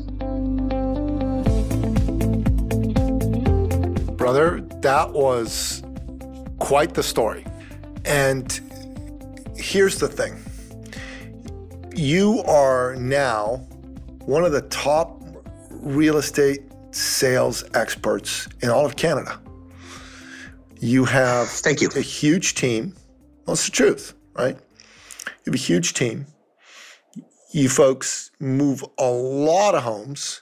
Brother, 4.15 4.61
that 4.81 5.11
was 5.11 5.83
quite 6.59 6.93
the 6.93 7.03
story. 7.03 7.45
And 8.05 8.59
here's 9.55 9.99
the 9.99 10.07
thing 10.07 10.35
you 12.01 12.41
are 12.45 12.95
now 12.95 13.57
one 14.25 14.43
of 14.43 14.51
the 14.51 14.63
top 14.63 15.21
real 15.69 16.17
estate 16.17 16.61
sales 16.89 17.63
experts 17.75 18.47
in 18.61 18.71
all 18.71 18.87
of 18.87 18.95
Canada. 18.95 19.39
You 20.79 21.05
have 21.05 21.47
Thank 21.47 21.79
you. 21.79 21.89
a 21.95 22.01
huge 22.01 22.55
team. 22.55 22.95
Well, 23.45 23.53
it's 23.53 23.65
the 23.65 23.71
truth, 23.71 24.15
right? 24.33 24.55
You 24.55 25.31
have 25.45 25.53
a 25.53 25.57
huge 25.59 25.93
team. 25.93 26.25
You 27.51 27.69
folks 27.69 28.31
move 28.39 28.83
a 28.97 29.09
lot 29.09 29.75
of 29.75 29.83
homes 29.83 30.41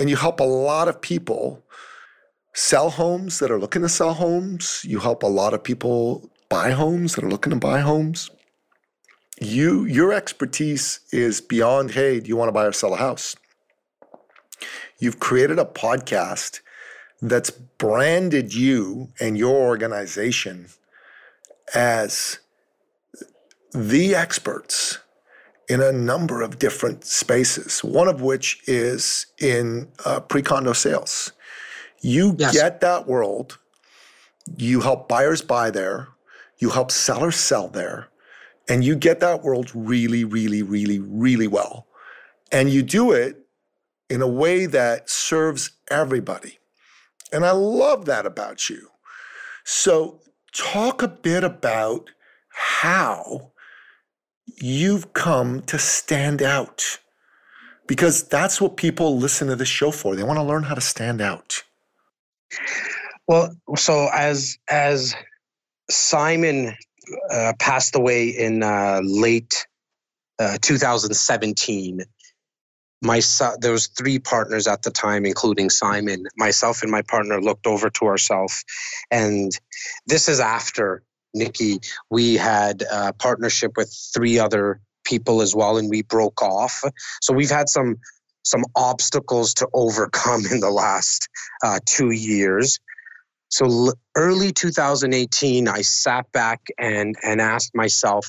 and 0.00 0.08
you 0.08 0.16
help 0.16 0.40
a 0.40 0.44
lot 0.44 0.88
of 0.88 1.02
people 1.02 1.62
sell 2.54 2.88
homes 2.88 3.38
that 3.40 3.50
are 3.50 3.58
looking 3.58 3.82
to 3.82 3.88
sell 3.90 4.14
homes. 4.14 4.80
You 4.82 5.00
help 5.00 5.22
a 5.22 5.26
lot 5.26 5.52
of 5.52 5.62
people 5.62 6.30
buy 6.48 6.70
homes 6.70 7.16
that 7.16 7.24
are 7.24 7.30
looking 7.30 7.50
to 7.50 7.58
buy 7.58 7.80
homes 7.80 8.30
you 9.40 9.84
your 9.84 10.12
expertise 10.12 11.00
is 11.12 11.40
beyond 11.40 11.90
hey 11.90 12.20
do 12.20 12.28
you 12.28 12.36
want 12.36 12.48
to 12.48 12.52
buy 12.52 12.64
or 12.64 12.72
sell 12.72 12.94
a 12.94 12.96
house? 12.96 13.36
You've 14.98 15.20
created 15.20 15.58
a 15.58 15.64
podcast 15.64 16.60
that's 17.20 17.50
branded 17.50 18.54
you 18.54 19.08
and 19.20 19.36
your 19.36 19.54
organization 19.54 20.68
as 21.74 22.38
the 23.72 24.14
experts 24.14 24.98
in 25.68 25.82
a 25.82 25.92
number 25.92 26.42
of 26.42 26.58
different 26.58 27.04
spaces 27.04 27.84
one 27.84 28.08
of 28.08 28.22
which 28.22 28.62
is 28.66 29.26
in 29.38 29.88
uh, 30.04 30.20
pre-condo 30.20 30.72
sales. 30.72 31.32
You 32.00 32.36
yes. 32.38 32.54
get 32.54 32.80
that 32.80 33.06
world. 33.06 33.58
You 34.56 34.80
help 34.80 35.08
buyers 35.08 35.42
buy 35.42 35.70
there. 35.70 36.08
You 36.58 36.70
help 36.70 36.90
sellers 36.90 37.36
sell 37.36 37.68
there 37.68 38.08
and 38.68 38.84
you 38.84 38.96
get 38.96 39.20
that 39.20 39.42
world 39.42 39.70
really, 39.74 40.24
really, 40.24 40.62
really, 40.62 40.98
really 40.98 41.46
well. 41.46 41.86
And 42.52 42.70
you 42.70 42.82
do 42.82 43.12
it 43.12 43.46
in 44.08 44.22
a 44.22 44.28
way 44.28 44.66
that 44.66 45.10
serves 45.10 45.70
everybody. 45.90 46.58
And 47.32 47.44
I 47.44 47.52
love 47.52 48.04
that 48.06 48.26
about 48.26 48.70
you. 48.70 48.88
So, 49.64 50.20
talk 50.52 51.02
a 51.02 51.08
bit 51.08 51.44
about 51.44 52.10
how 52.50 53.52
you've 54.60 55.12
come 55.12 55.60
to 55.62 55.78
stand 55.78 56.42
out. 56.42 56.98
Because 57.86 58.24
that's 58.24 58.60
what 58.60 58.76
people 58.76 59.16
listen 59.16 59.48
to 59.48 59.56
this 59.56 59.68
show 59.68 59.90
for. 59.90 60.16
They 60.16 60.24
want 60.24 60.38
to 60.38 60.42
learn 60.42 60.64
how 60.64 60.74
to 60.74 60.80
stand 60.80 61.20
out. 61.20 61.62
Well, 63.28 63.54
so 63.76 64.08
as 64.12 64.58
as 64.68 65.14
Simon 65.90 66.76
uh, 67.30 67.52
passed 67.58 67.94
away 67.94 68.28
in 68.28 68.62
uh, 68.62 69.00
late 69.02 69.66
uh, 70.38 70.58
2017. 70.60 72.02
My 73.02 73.20
son, 73.20 73.56
there 73.60 73.72
was 73.72 73.88
three 73.88 74.18
partners 74.18 74.66
at 74.66 74.82
the 74.82 74.90
time, 74.90 75.26
including 75.26 75.70
Simon. 75.70 76.26
Myself 76.36 76.82
and 76.82 76.90
my 76.90 77.02
partner 77.02 77.40
looked 77.40 77.66
over 77.66 77.90
to 77.90 78.06
ourselves, 78.06 78.64
and 79.10 79.52
this 80.06 80.28
is 80.28 80.40
after 80.40 81.02
Nikki. 81.34 81.80
We 82.10 82.34
had 82.34 82.82
a 82.90 83.12
partnership 83.12 83.72
with 83.76 83.94
three 84.14 84.38
other 84.38 84.80
people 85.04 85.42
as 85.42 85.54
well, 85.54 85.76
and 85.76 85.90
we 85.90 86.02
broke 86.02 86.42
off. 86.42 86.82
So 87.20 87.34
we've 87.34 87.50
had 87.50 87.68
some 87.68 87.96
some 88.44 88.64
obstacles 88.76 89.54
to 89.54 89.68
overcome 89.74 90.46
in 90.50 90.60
the 90.60 90.70
last 90.70 91.28
uh, 91.64 91.80
two 91.84 92.12
years. 92.12 92.78
So 93.48 93.92
early 94.16 94.52
2018, 94.52 95.68
I 95.68 95.82
sat 95.82 96.30
back 96.32 96.60
and 96.78 97.16
and 97.22 97.40
asked 97.40 97.74
myself, 97.74 98.28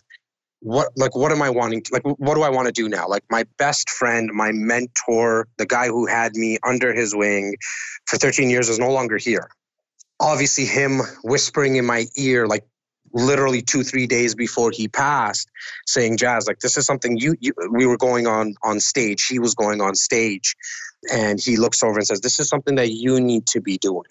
what 0.60 0.90
like 0.96 1.16
what 1.16 1.32
am 1.32 1.42
I 1.42 1.50
wanting 1.50 1.84
to, 1.84 1.94
like 1.94 2.04
what 2.04 2.36
do 2.36 2.44
I 2.44 2.50
want 2.50 2.68
to 2.68 2.72
do 2.72 2.90
now? 2.90 3.08
Like 3.08 3.24
my 3.30 3.46
best 3.58 3.90
friend, 3.90 4.30
my 4.34 4.52
mentor, 4.52 5.48
the 5.58 5.66
guy 5.66 5.88
who 5.88 6.06
had 6.06 6.36
me 6.36 6.58
under 6.66 6.94
his 6.94 7.16
wing 7.16 7.56
for 8.06 8.18
13 8.18 8.50
years 8.50 8.70
is 8.70 8.80
no 8.80 8.92
longer 8.92 9.18
here. 9.18 9.50
Obviously, 10.20 10.66
him 10.66 11.02
whispering 11.24 11.76
in 11.76 11.86
my 11.86 12.06
ear, 12.18 12.48
like 12.48 12.66
literally 13.14 13.62
two 13.62 13.84
three 13.84 14.08
days 14.08 14.36
before 14.36 14.72
he 14.72 14.88
passed 14.88 15.50
saying 15.86 16.18
Jas 16.18 16.46
like 16.46 16.60
this 16.60 16.78
is 16.78 16.86
something 16.86 17.18
you, 17.18 17.36
you 17.40 17.54
we 17.72 17.86
were 17.86 17.98
going 17.98 18.28
on 18.28 18.54
on 18.64 18.82
stage 18.82 19.26
he 19.26 19.40
was 19.40 19.56
going 19.56 19.80
on 19.80 19.96
stage 19.96 20.56
and 21.12 21.40
he 21.40 21.56
looks 21.56 21.84
over 21.84 21.98
and 21.98 22.06
says 22.06 22.20
this 22.20 22.40
is 22.40 22.50
something 22.50 22.76
that 22.76 22.92
you 22.92 23.22
need 23.22 23.48
to 23.48 23.62
be 23.62 23.78
doing 23.78 24.04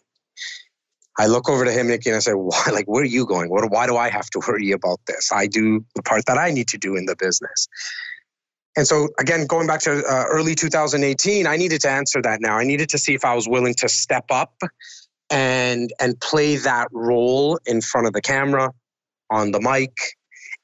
I 1.18 1.26
look 1.26 1.49
over 1.49 1.64
to 1.64 1.73
him, 1.73 1.88
Nikki, 1.88 2.11
and 2.11 2.16
I 2.16 2.20
say, 2.20 2.32
why, 2.35 2.64
like, 2.73 2.87
where 2.87 3.02
are 3.02 3.06
you 3.06 3.26
going? 3.26 3.50
What, 3.50 3.70
why 3.70 3.87
do 3.87 3.96
I 3.96 4.08
have 4.08 4.28
to 4.30 4.40
worry 4.46 4.70
about 4.73 5.00
this? 5.06 5.30
I 5.32 5.46
do 5.46 5.85
the 5.94 6.02
part 6.02 6.26
that 6.26 6.38
I 6.38 6.50
need 6.50 6.68
to 6.68 6.78
do 6.78 6.96
in 6.96 7.06
the 7.06 7.16
business. 7.16 7.68
And 8.76 8.87
so, 8.87 9.08
again, 9.18 9.46
going 9.46 9.66
back 9.66 9.80
to 9.80 10.04
uh, 10.04 10.25
early 10.28 10.54
2018, 10.54 11.46
I 11.46 11.56
needed 11.56 11.80
to 11.82 11.90
answer 11.90 12.20
that 12.23 12.40
now. 12.42 12.58
I 12.58 12.64
needed 12.64 12.90
to 12.90 12.99
see 12.99 13.14
if 13.14 13.25
I 13.25 13.35
was 13.35 13.49
willing 13.49 13.75
to 13.75 13.88
step 13.88 14.26
up 14.30 14.54
and 15.30 15.90
and 15.99 16.20
play 16.20 16.56
that 16.56 16.88
role 16.92 17.58
in 17.66 17.80
front 17.80 18.06
of 18.06 18.12
the 18.12 18.20
camera, 18.20 18.70
on 19.30 19.50
the 19.50 19.61
mic, 19.61 19.96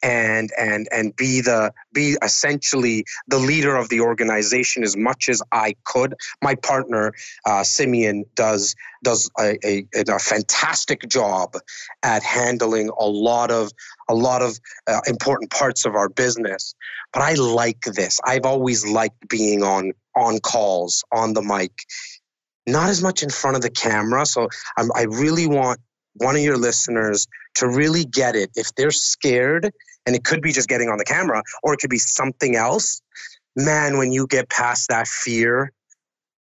and 0.03 0.51
and 0.59 0.89
and 0.91 1.15
be 1.17 1.41
the 1.41 1.73
be 1.93 2.17
essentially 2.23 3.05
the 3.29 3.39
leader 3.39 3.77
of 3.77 3.89
the 3.89 4.01
organization 4.01 4.83
as 4.83 4.97
much 4.97 5.29
as 5.29 5.43
I 5.53 5.75
could. 5.85 6.15
My 6.43 6.55
partner 6.57 7.13
uh, 7.47 7.63
Simeon 7.63 8.25
does 8.35 8.75
does 9.05 9.31
a, 9.39 9.59
a, 9.65 9.85
a, 9.95 10.19
fantastic 10.19 11.09
job 11.09 11.55
at 12.03 12.23
handling 12.23 12.89
a 12.99 13.05
lot 13.05 13.51
of 13.51 13.73
a 14.09 14.15
lot 14.15 14.43
of 14.43 14.59
uh, 14.87 15.01
important 15.07 15.51
parts 15.51 15.85
of 15.85 15.95
our 15.95 16.09
business. 16.09 16.75
But 17.13 17.23
I 17.23 17.35
like 17.35 17.83
this. 17.83 18.21
I've 18.25 18.45
always 18.45 18.87
liked 18.87 19.29
being 19.29 19.63
on 19.63 19.93
on 20.17 20.39
calls 20.41 21.05
on 21.13 21.33
the 21.33 21.43
mic, 21.43 21.73
not 22.67 22.89
as 22.91 23.03
much 23.03 23.23
in 23.23 23.31
front 23.31 23.57
of 23.57 23.63
the 23.63 23.71
camera. 23.71 24.27
So 24.27 24.49
I'm, 24.77 24.91
I 24.95 25.03
really 25.03 25.47
want 25.47 25.81
one 26.15 26.37
of 26.37 26.43
your 26.43 26.59
listeners 26.59 27.27
to 27.57 27.69
really 27.69 28.05
get 28.05 28.37
it, 28.37 28.51
if 28.55 28.75
they're 28.75 28.91
scared, 28.91 29.71
and 30.07 30.17
it 30.17 30.25
could 30.25 30.43
be 30.43 30.53
just 30.53 30.69
getting 30.69 30.89
on 30.89 30.99
the 30.99 31.05
camera 31.05 31.43
or 31.63 31.75
it 31.75 31.79
could 31.79 31.91
be 31.91 31.99
something 31.99 32.57
else, 32.57 33.01
man, 33.57 33.99
when 33.99 34.13
you 34.13 34.27
get 34.27 34.49
past 34.49 34.89
that 34.89 35.07
fear, 35.07 35.73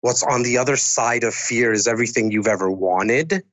what's 0.02 0.24
on 0.24 0.44
the 0.44 0.58
other 0.58 0.76
side 0.76 1.24
of 1.24 1.34
fear 1.34 1.72
is 1.72 1.88
everything 1.88 2.32
you've 2.32 2.48
ever 2.48 2.70
wanted. 2.70 3.44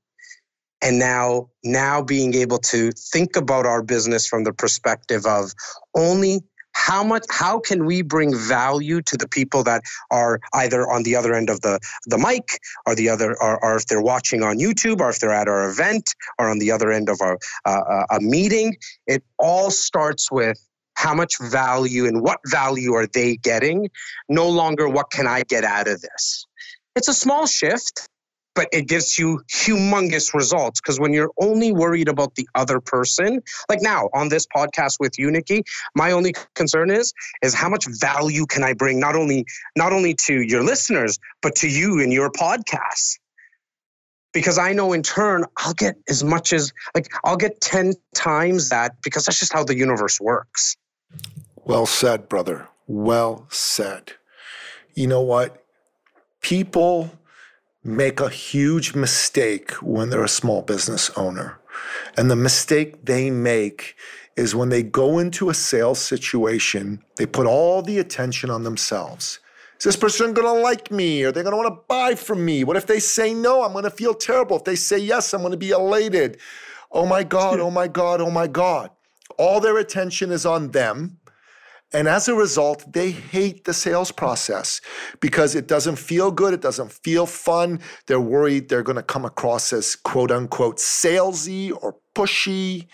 And 0.83 0.99
now 0.99 1.49
now 1.63 2.03
being 2.03 2.35
able 2.35 2.59
to 2.59 2.91
think 2.93 3.37
about 3.37 3.65
our 3.65 3.83
business 3.83 4.27
from 4.27 4.45
the 4.45 4.53
perspective 4.53 5.25
of 5.25 5.53
only 5.97 6.43
how 6.75 7.02
much 7.02 7.25
how 7.31 7.59
can 7.59 7.87
we 7.87 8.02
bring 8.02 8.37
value 8.37 9.00
to 9.02 9.16
the 9.16 9.28
people 9.28 9.62
that 9.64 9.83
are 10.11 10.40
either 10.54 10.90
on 10.90 11.02
the 11.02 11.16
other 11.16 11.35
end 11.35 11.50
of 11.50 11.61
the 11.62 11.78
the 12.07 12.19
mic 12.19 12.59
or 12.87 12.95
the 12.95 13.09
other 13.09 13.37
or, 13.40 13.62
or 13.64 13.76
if 13.76 13.87
they're 13.87 14.02
watching 14.02 14.43
on 14.43 14.59
youtube 14.59 15.00
or 15.00 15.11
if 15.11 15.19
they're 15.21 15.33
at 15.33 15.49
our 15.49 15.69
event 15.69 16.14
or 16.38 16.49
on 16.49 16.59
the 16.59 16.71
other 16.71 16.90
end 16.90 17.09
of 17.09 17.21
our 17.21 17.38
uh, 17.64 18.04
a 18.11 18.21
meeting? 18.21 18.76
It 19.07 19.23
all 19.38 19.71
starts 19.71 20.31
with 20.31 20.59
how 20.95 21.14
much 21.14 21.38
value 21.40 22.07
and 22.07 22.23
what 22.23 22.38
value 22.47 22.95
are 22.95 23.07
they 23.07 23.37
getting? 23.37 23.90
No 24.28 24.49
longer 24.49 24.88
what 24.88 25.11
can 25.11 25.26
i 25.26 25.43
get 25.43 25.64
out 25.64 25.88
of 25.88 26.00
this? 26.00 26.47
It's 26.97 27.09
a 27.09 27.14
small 27.14 27.47
shift 27.47 28.09
but 28.55 28.69
it 28.73 28.87
gives 28.87 29.19
you 29.19 29.41
humongous 29.53 30.33
results 30.33 30.81
because 30.81 31.01
when 31.01 31.13
you're 31.13 31.33
only 31.41 31.73
worried 31.73 32.09
about 32.09 32.35
the 32.37 32.49
other 32.55 32.81
person 32.81 33.43
like 33.69 33.83
now 33.83 34.09
on 34.15 34.29
this 34.29 34.47
podcast 34.47 34.95
with 35.01 35.19
you, 35.19 35.25
unity 35.25 35.63
my 35.95 36.13
only 36.13 36.35
concern 36.55 36.91
is 36.91 37.13
is 37.43 37.55
how 37.55 37.69
much 37.69 37.87
value 38.01 38.47
can 38.47 38.63
i 38.63 38.73
bring 38.73 39.01
not 39.01 39.17
only 39.17 39.45
not 39.77 39.93
only 39.93 40.15
to 40.15 40.41
your 40.43 40.63
listeners 40.63 41.19
but 41.43 41.55
to 41.57 41.69
you 41.69 42.01
and 42.01 42.13
your 42.13 42.31
podcast? 42.31 43.19
Because 44.33 44.59
i 44.59 44.73
know 44.73 44.93
in 44.93 45.03
turn 45.03 45.45
i'll 45.57 45.75
get 45.75 45.97
as 46.09 46.23
much 46.23 46.53
as 46.53 46.73
like 46.95 47.09
i'll 47.25 47.37
get 47.37 47.61
10 47.61 47.95
times 48.15 48.69
that 48.69 48.97
because 49.03 49.25
that's 49.25 49.39
just 49.39 49.53
how 49.53 49.65
the 49.65 49.77
universe 49.77 50.21
works. 50.21 50.77
Well 51.65 51.87
said 51.87 52.29
brother. 52.29 52.69
Well 52.87 53.47
said. 53.51 54.13
You 54.95 55.07
know 55.07 55.23
what? 55.23 55.65
People 56.41 57.11
make 57.85 58.19
a 58.19 58.31
huge 58.31 58.95
mistake 58.95 59.73
when 59.83 60.09
they're 60.09 60.25
a 60.25 60.29
small 60.29 60.62
business 60.62 61.11
owner. 61.17 61.59
And 62.17 62.31
the 62.31 62.37
mistake 62.37 63.05
they 63.05 63.31
make 63.31 63.95
is 64.37 64.55
when 64.55 64.71
they 64.71 64.83
go 64.83 65.19
into 65.19 65.50
a 65.50 65.55
sales 65.55 66.00
situation, 66.00 67.05
they 67.17 67.26
put 67.26 67.47
all 67.47 67.83
the 67.83 67.99
attention 67.99 68.50
on 68.50 68.64
themselves. 68.64 69.38
Is 69.79 69.85
this 69.85 69.97
person 69.97 70.33
gonna 70.33 70.55
like 70.55 70.91
me? 70.91 71.25
Are 71.25 71.33
they 71.33 71.43
gonna 71.43 71.57
wanna 71.57 71.76
buy 71.88 72.14
from 72.14 72.45
me? 72.45 72.64
What 72.64 72.76
if 72.76 72.87
they 72.87 73.00
say 73.00 73.35
no? 73.35 73.62
I'm 73.62 73.75
gonna 73.75 73.91
feel 73.91 74.14
terrible. 74.14 74.57
If 74.57 74.64
they 74.64 74.76
say 74.76 74.99
yes, 74.99 75.35
I'm 75.35 75.43
gonna 75.43 75.57
be 75.57 75.71
elated. 75.71 76.38
Oh 76.91 77.05
my 77.05 77.23
God, 77.23 77.61
oh 77.61 77.71
my 77.71 77.87
God, 77.87 78.21
oh 78.21 78.31
my 78.31 78.47
God. 78.47 78.91
All 79.37 79.61
their 79.61 79.76
attention 79.79 80.31
is 80.31 80.47
on 80.47 80.71
them 80.71 81.19
and 81.93 82.09
as 82.09 82.29
a 82.29 82.35
result, 82.35 82.93
they 82.93 83.12
hate 83.12 83.64
the 83.64 83.73
sales 83.73 84.11
process 84.11 84.81
because 85.21 85.55
it 85.55 85.69
doesn't 85.69 85.97
feel 85.97 86.33
good. 86.33 86.53
It 86.53 86.61
doesn't 86.61 86.93
feel 86.93 87.26
fun. 87.26 87.81
They're 88.07 88.21
worried 88.21 88.69
they're 88.69 88.83
going 88.83 88.97
to 88.97 89.03
come 89.03 89.25
across 89.25 89.73
as 89.73 89.95
quote 89.95 90.33
unquote 90.33 90.79
salesy 90.79 91.71
or 91.83 91.97
pushy. 92.14 92.87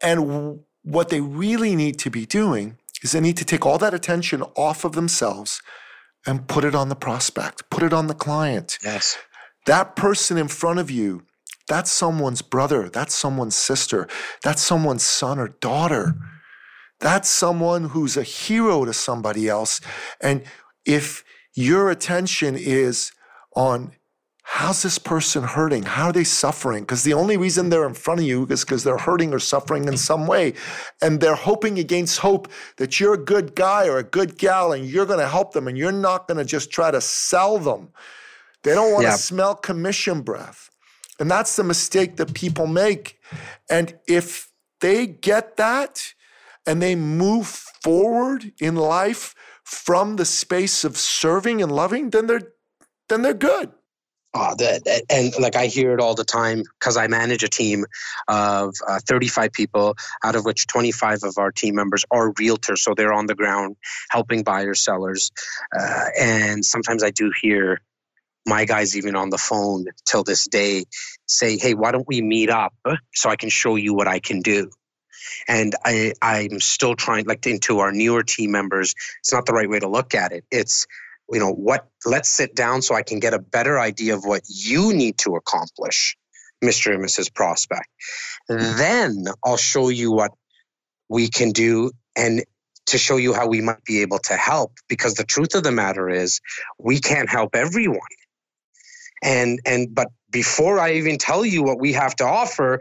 And 0.00 0.60
what 0.82 1.08
they 1.08 1.20
really 1.20 1.74
need 1.74 1.98
to 2.00 2.10
be 2.10 2.24
doing 2.24 2.76
is 3.02 3.12
they 3.12 3.20
need 3.20 3.36
to 3.38 3.44
take 3.44 3.66
all 3.66 3.78
that 3.78 3.94
attention 3.94 4.42
off 4.56 4.84
of 4.84 4.92
themselves 4.92 5.60
and 6.26 6.46
put 6.46 6.64
it 6.64 6.74
on 6.74 6.88
the 6.88 6.96
prospect, 6.96 7.68
put 7.70 7.82
it 7.82 7.92
on 7.92 8.06
the 8.06 8.14
client. 8.14 8.78
Yes. 8.84 9.18
That 9.66 9.96
person 9.96 10.36
in 10.36 10.48
front 10.48 10.78
of 10.78 10.90
you, 10.90 11.22
that's 11.66 11.90
someone's 11.90 12.42
brother, 12.42 12.88
that's 12.88 13.14
someone's 13.14 13.56
sister, 13.56 14.08
that's 14.42 14.62
someone's 14.62 15.04
son 15.04 15.38
or 15.38 15.48
daughter. 15.48 16.14
That's 17.00 17.28
someone 17.28 17.84
who's 17.84 18.16
a 18.16 18.22
hero 18.22 18.84
to 18.84 18.92
somebody 18.92 19.48
else. 19.48 19.80
And 20.20 20.44
if 20.84 21.24
your 21.54 21.90
attention 21.90 22.56
is 22.56 23.12
on 23.56 23.92
how's 24.52 24.82
this 24.82 24.98
person 24.98 25.44
hurting? 25.44 25.84
How 25.84 26.06
are 26.06 26.12
they 26.12 26.24
suffering? 26.24 26.82
Because 26.82 27.04
the 27.04 27.12
only 27.12 27.36
reason 27.36 27.70
they're 27.70 27.86
in 27.86 27.94
front 27.94 28.18
of 28.18 28.26
you 28.26 28.46
is 28.50 28.64
because 28.64 28.82
they're 28.82 28.98
hurting 28.98 29.32
or 29.32 29.38
suffering 29.38 29.84
in 29.84 29.96
some 29.96 30.26
way. 30.26 30.54
And 31.00 31.20
they're 31.20 31.36
hoping 31.36 31.78
against 31.78 32.18
hope 32.18 32.48
that 32.76 32.98
you're 32.98 33.14
a 33.14 33.24
good 33.24 33.54
guy 33.54 33.86
or 33.86 33.98
a 33.98 34.02
good 34.02 34.36
gal 34.38 34.72
and 34.72 34.84
you're 34.84 35.06
going 35.06 35.20
to 35.20 35.28
help 35.28 35.52
them 35.52 35.68
and 35.68 35.78
you're 35.78 35.92
not 35.92 36.26
going 36.26 36.38
to 36.38 36.44
just 36.44 36.72
try 36.72 36.90
to 36.90 37.00
sell 37.00 37.58
them. 37.58 37.90
They 38.64 38.74
don't 38.74 38.92
want 38.92 39.04
to 39.04 39.10
yeah. 39.10 39.16
smell 39.16 39.54
commission 39.54 40.20
breath. 40.22 40.68
And 41.20 41.30
that's 41.30 41.54
the 41.54 41.64
mistake 41.64 42.16
that 42.16 42.34
people 42.34 42.66
make. 42.66 43.20
And 43.70 43.96
if 44.08 44.50
they 44.80 45.06
get 45.06 45.58
that, 45.58 46.12
and 46.66 46.80
they 46.80 46.94
move 46.94 47.46
forward 47.46 48.52
in 48.60 48.76
life 48.76 49.34
from 49.64 50.16
the 50.16 50.24
space 50.24 50.84
of 50.84 50.96
serving 50.96 51.62
and 51.62 51.72
loving, 51.72 52.10
then 52.10 52.26
they're 52.26 52.52
then 53.08 53.22
they're 53.22 53.34
good. 53.34 53.72
Oh, 54.32 54.54
that, 54.58 55.04
and 55.10 55.34
like 55.42 55.56
I 55.56 55.66
hear 55.66 55.92
it 55.92 56.00
all 56.00 56.14
the 56.14 56.24
time 56.24 56.62
because 56.78 56.96
I 56.96 57.08
manage 57.08 57.42
a 57.42 57.48
team 57.48 57.84
of 58.28 58.76
uh, 58.86 59.00
35 59.04 59.52
people, 59.52 59.96
out 60.22 60.36
of 60.36 60.44
which 60.44 60.68
25 60.68 61.24
of 61.24 61.36
our 61.36 61.50
team 61.50 61.74
members 61.74 62.04
are 62.12 62.32
realtors. 62.34 62.78
So 62.78 62.94
they're 62.96 63.12
on 63.12 63.26
the 63.26 63.34
ground 63.34 63.74
helping 64.10 64.44
buyers, 64.44 64.78
sellers. 64.78 65.32
Uh, 65.76 66.04
and 66.18 66.64
sometimes 66.64 67.02
I 67.02 67.10
do 67.10 67.32
hear 67.42 67.80
my 68.46 68.64
guys, 68.64 68.96
even 68.96 69.16
on 69.16 69.30
the 69.30 69.38
phone 69.38 69.86
till 70.06 70.22
this 70.22 70.46
day, 70.46 70.84
say, 71.26 71.58
Hey, 71.58 71.74
why 71.74 71.90
don't 71.90 72.06
we 72.06 72.22
meet 72.22 72.50
up 72.50 72.72
so 73.12 73.30
I 73.30 73.36
can 73.36 73.48
show 73.48 73.74
you 73.74 73.94
what 73.94 74.06
I 74.06 74.20
can 74.20 74.42
do? 74.42 74.70
And 75.48 75.74
I, 75.84 76.12
I'm 76.22 76.60
still 76.60 76.94
trying, 76.94 77.26
like 77.26 77.46
into 77.46 77.80
our 77.80 77.92
newer 77.92 78.22
team 78.22 78.50
members, 78.50 78.94
it's 79.20 79.32
not 79.32 79.46
the 79.46 79.52
right 79.52 79.68
way 79.68 79.78
to 79.78 79.88
look 79.88 80.14
at 80.14 80.32
it. 80.32 80.44
It's, 80.50 80.86
you 81.30 81.40
know, 81.40 81.52
what, 81.52 81.88
let's 82.04 82.28
sit 82.28 82.54
down 82.54 82.82
so 82.82 82.94
I 82.94 83.02
can 83.02 83.20
get 83.20 83.34
a 83.34 83.38
better 83.38 83.78
idea 83.78 84.14
of 84.14 84.24
what 84.24 84.42
you 84.48 84.92
need 84.92 85.18
to 85.18 85.36
accomplish, 85.36 86.16
Mr. 86.62 86.94
and 86.94 87.04
Mrs. 87.04 87.32
Prospect. 87.32 87.88
Then 88.48 89.26
I'll 89.44 89.56
show 89.56 89.88
you 89.88 90.12
what 90.12 90.32
we 91.08 91.28
can 91.28 91.50
do 91.52 91.90
and 92.16 92.42
to 92.86 92.98
show 92.98 93.16
you 93.16 93.32
how 93.32 93.46
we 93.46 93.60
might 93.60 93.84
be 93.84 94.00
able 94.00 94.18
to 94.18 94.36
help 94.36 94.72
because 94.88 95.14
the 95.14 95.24
truth 95.24 95.54
of 95.54 95.62
the 95.62 95.72
matter 95.72 96.08
is 96.08 96.40
we 96.78 96.98
can't 96.98 97.28
help 97.28 97.54
everyone 97.54 98.00
and 99.22 99.60
and 99.64 99.94
but 99.94 100.08
before 100.30 100.80
i 100.80 100.92
even 100.92 101.18
tell 101.18 101.44
you 101.44 101.62
what 101.62 101.78
we 101.78 101.92
have 101.92 102.16
to 102.16 102.24
offer 102.24 102.80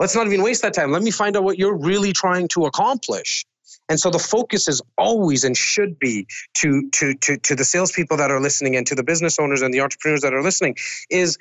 Let's 0.00 0.14
not 0.14 0.26
even 0.26 0.42
waste 0.42 0.62
that 0.62 0.74
time. 0.74 0.92
Let 0.92 1.02
me 1.02 1.10
find 1.10 1.36
out 1.36 1.44
what 1.44 1.58
you're 1.58 1.76
really 1.76 2.12
trying 2.12 2.48
to 2.48 2.66
accomplish. 2.66 3.44
And 3.88 3.98
so 3.98 4.10
the 4.10 4.18
focus 4.18 4.68
is 4.68 4.82
always 4.96 5.44
and 5.44 5.56
should 5.56 5.98
be 5.98 6.26
to 6.58 6.88
to 6.90 7.14
to 7.14 7.36
to 7.38 7.54
the 7.54 7.64
salespeople 7.64 8.18
that 8.18 8.30
are 8.30 8.40
listening 8.40 8.76
and 8.76 8.86
to 8.86 8.94
the 8.94 9.02
business 9.02 9.38
owners 9.38 9.62
and 9.62 9.72
the 9.72 9.80
entrepreneurs 9.80 10.20
that 10.22 10.34
are 10.34 10.42
listening 10.42 10.76
is 11.10 11.38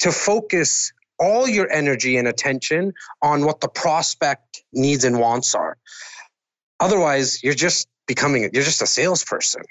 to 0.00 0.10
focus 0.12 0.92
all 1.18 1.48
your 1.48 1.70
energy 1.70 2.16
and 2.16 2.26
attention 2.26 2.92
on 3.22 3.44
what 3.44 3.60
the 3.60 3.68
prospect 3.68 4.64
needs 4.72 5.04
and 5.04 5.18
wants 5.18 5.54
are. 5.54 5.76
Otherwise, 6.80 7.42
you're 7.42 7.54
just 7.54 7.88
becoming 8.06 8.50
you're 8.52 8.64
just 8.64 8.82
a 8.82 8.86
salesperson. 8.86 9.62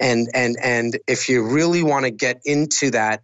And 0.00 0.28
and 0.34 0.56
and 0.62 0.98
if 1.06 1.28
you 1.28 1.46
really 1.46 1.82
want 1.82 2.04
to 2.04 2.10
get 2.10 2.40
into 2.44 2.90
that 2.90 3.22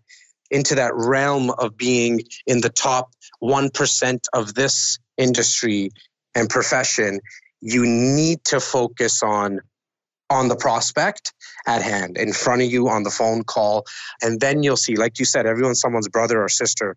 into 0.51 0.77
that 0.77 0.95
realm 0.95 1.51
of 1.51 1.77
being 1.77 2.23
in 2.47 2.61
the 2.61 2.69
top 2.69 3.11
1% 3.43 4.19
of 4.33 4.55
this 4.55 4.99
industry 5.17 5.91
and 6.35 6.49
profession, 6.49 7.21
you 7.61 7.87
need 7.87 8.45
to 8.45 8.61
focus 8.61 9.23
on 9.23 9.61
on 10.29 10.49
the 10.49 10.57
prospect 10.57 11.33
at 11.69 11.83
hand 11.83 12.19
in 12.19 12.33
front 12.33 12.61
of 12.61 12.69
you 12.69 12.89
on 12.89 13.05
the 13.05 13.11
phone 13.11 13.45
call. 13.45 13.85
And 14.21 14.41
then 14.41 14.65
you'll 14.65 14.77
see 14.77 14.97
like 14.97 15.21
you 15.21 15.25
said 15.25 15.47
everyone's 15.47 15.81
someone's 15.81 16.09
brother 16.09 16.43
or 16.43 16.49
sister 16.49 16.97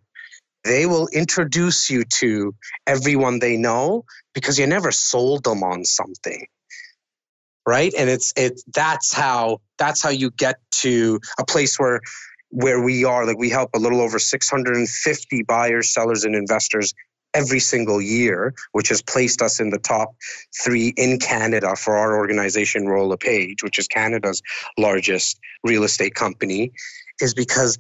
they 0.64 0.86
will 0.86 1.08
introduce 1.14 1.90
you 1.90 2.04
to 2.04 2.54
everyone 2.86 3.40
they 3.40 3.56
know 3.56 4.04
because 4.34 4.60
you 4.60 4.68
never 4.68 4.92
sold 4.92 5.44
them 5.44 5.64
on 5.64 5.86
something 5.86 6.46
right? 7.70 7.94
And 7.96 8.10
it's 8.10 8.34
it 8.36 8.62
that's 8.74 9.14
how 9.14 9.62
that's 9.78 10.02
how 10.02 10.10
you 10.10 10.32
get 10.32 10.58
to 10.82 11.20
a 11.38 11.46
place 11.46 11.80
where 11.80 12.02
where 12.50 12.82
we 12.82 13.06
are. 13.06 13.26
Like 13.26 13.38
we 13.38 13.50
help 13.50 13.72
a 13.74 13.80
little 13.80 14.02
over 14.02 14.20
650 14.20 15.44
buyers, 15.44 15.94
sellers, 15.94 16.24
and 16.24 16.36
investors 16.36 16.94
every 17.34 17.60
single 17.60 18.02
year, 18.02 18.54
which 18.72 18.90
has 18.90 19.02
placed 19.02 19.42
us 19.42 19.60
in 19.60 19.70
the 19.70 19.78
top 19.78 20.16
three 20.64 20.94
in 20.98 21.20
Canada 21.20 21.76
for 21.76 21.96
our 21.96 22.18
organization, 22.18 22.88
Royal 22.88 23.10
LePage, 23.10 23.64
which 23.64 23.78
is 23.78 23.88
Canada's 23.88 24.42
largest 24.78 25.40
real 25.64 25.84
estate 25.84 26.16
company, 26.16 26.72
is 27.22 27.34
because 27.34 27.78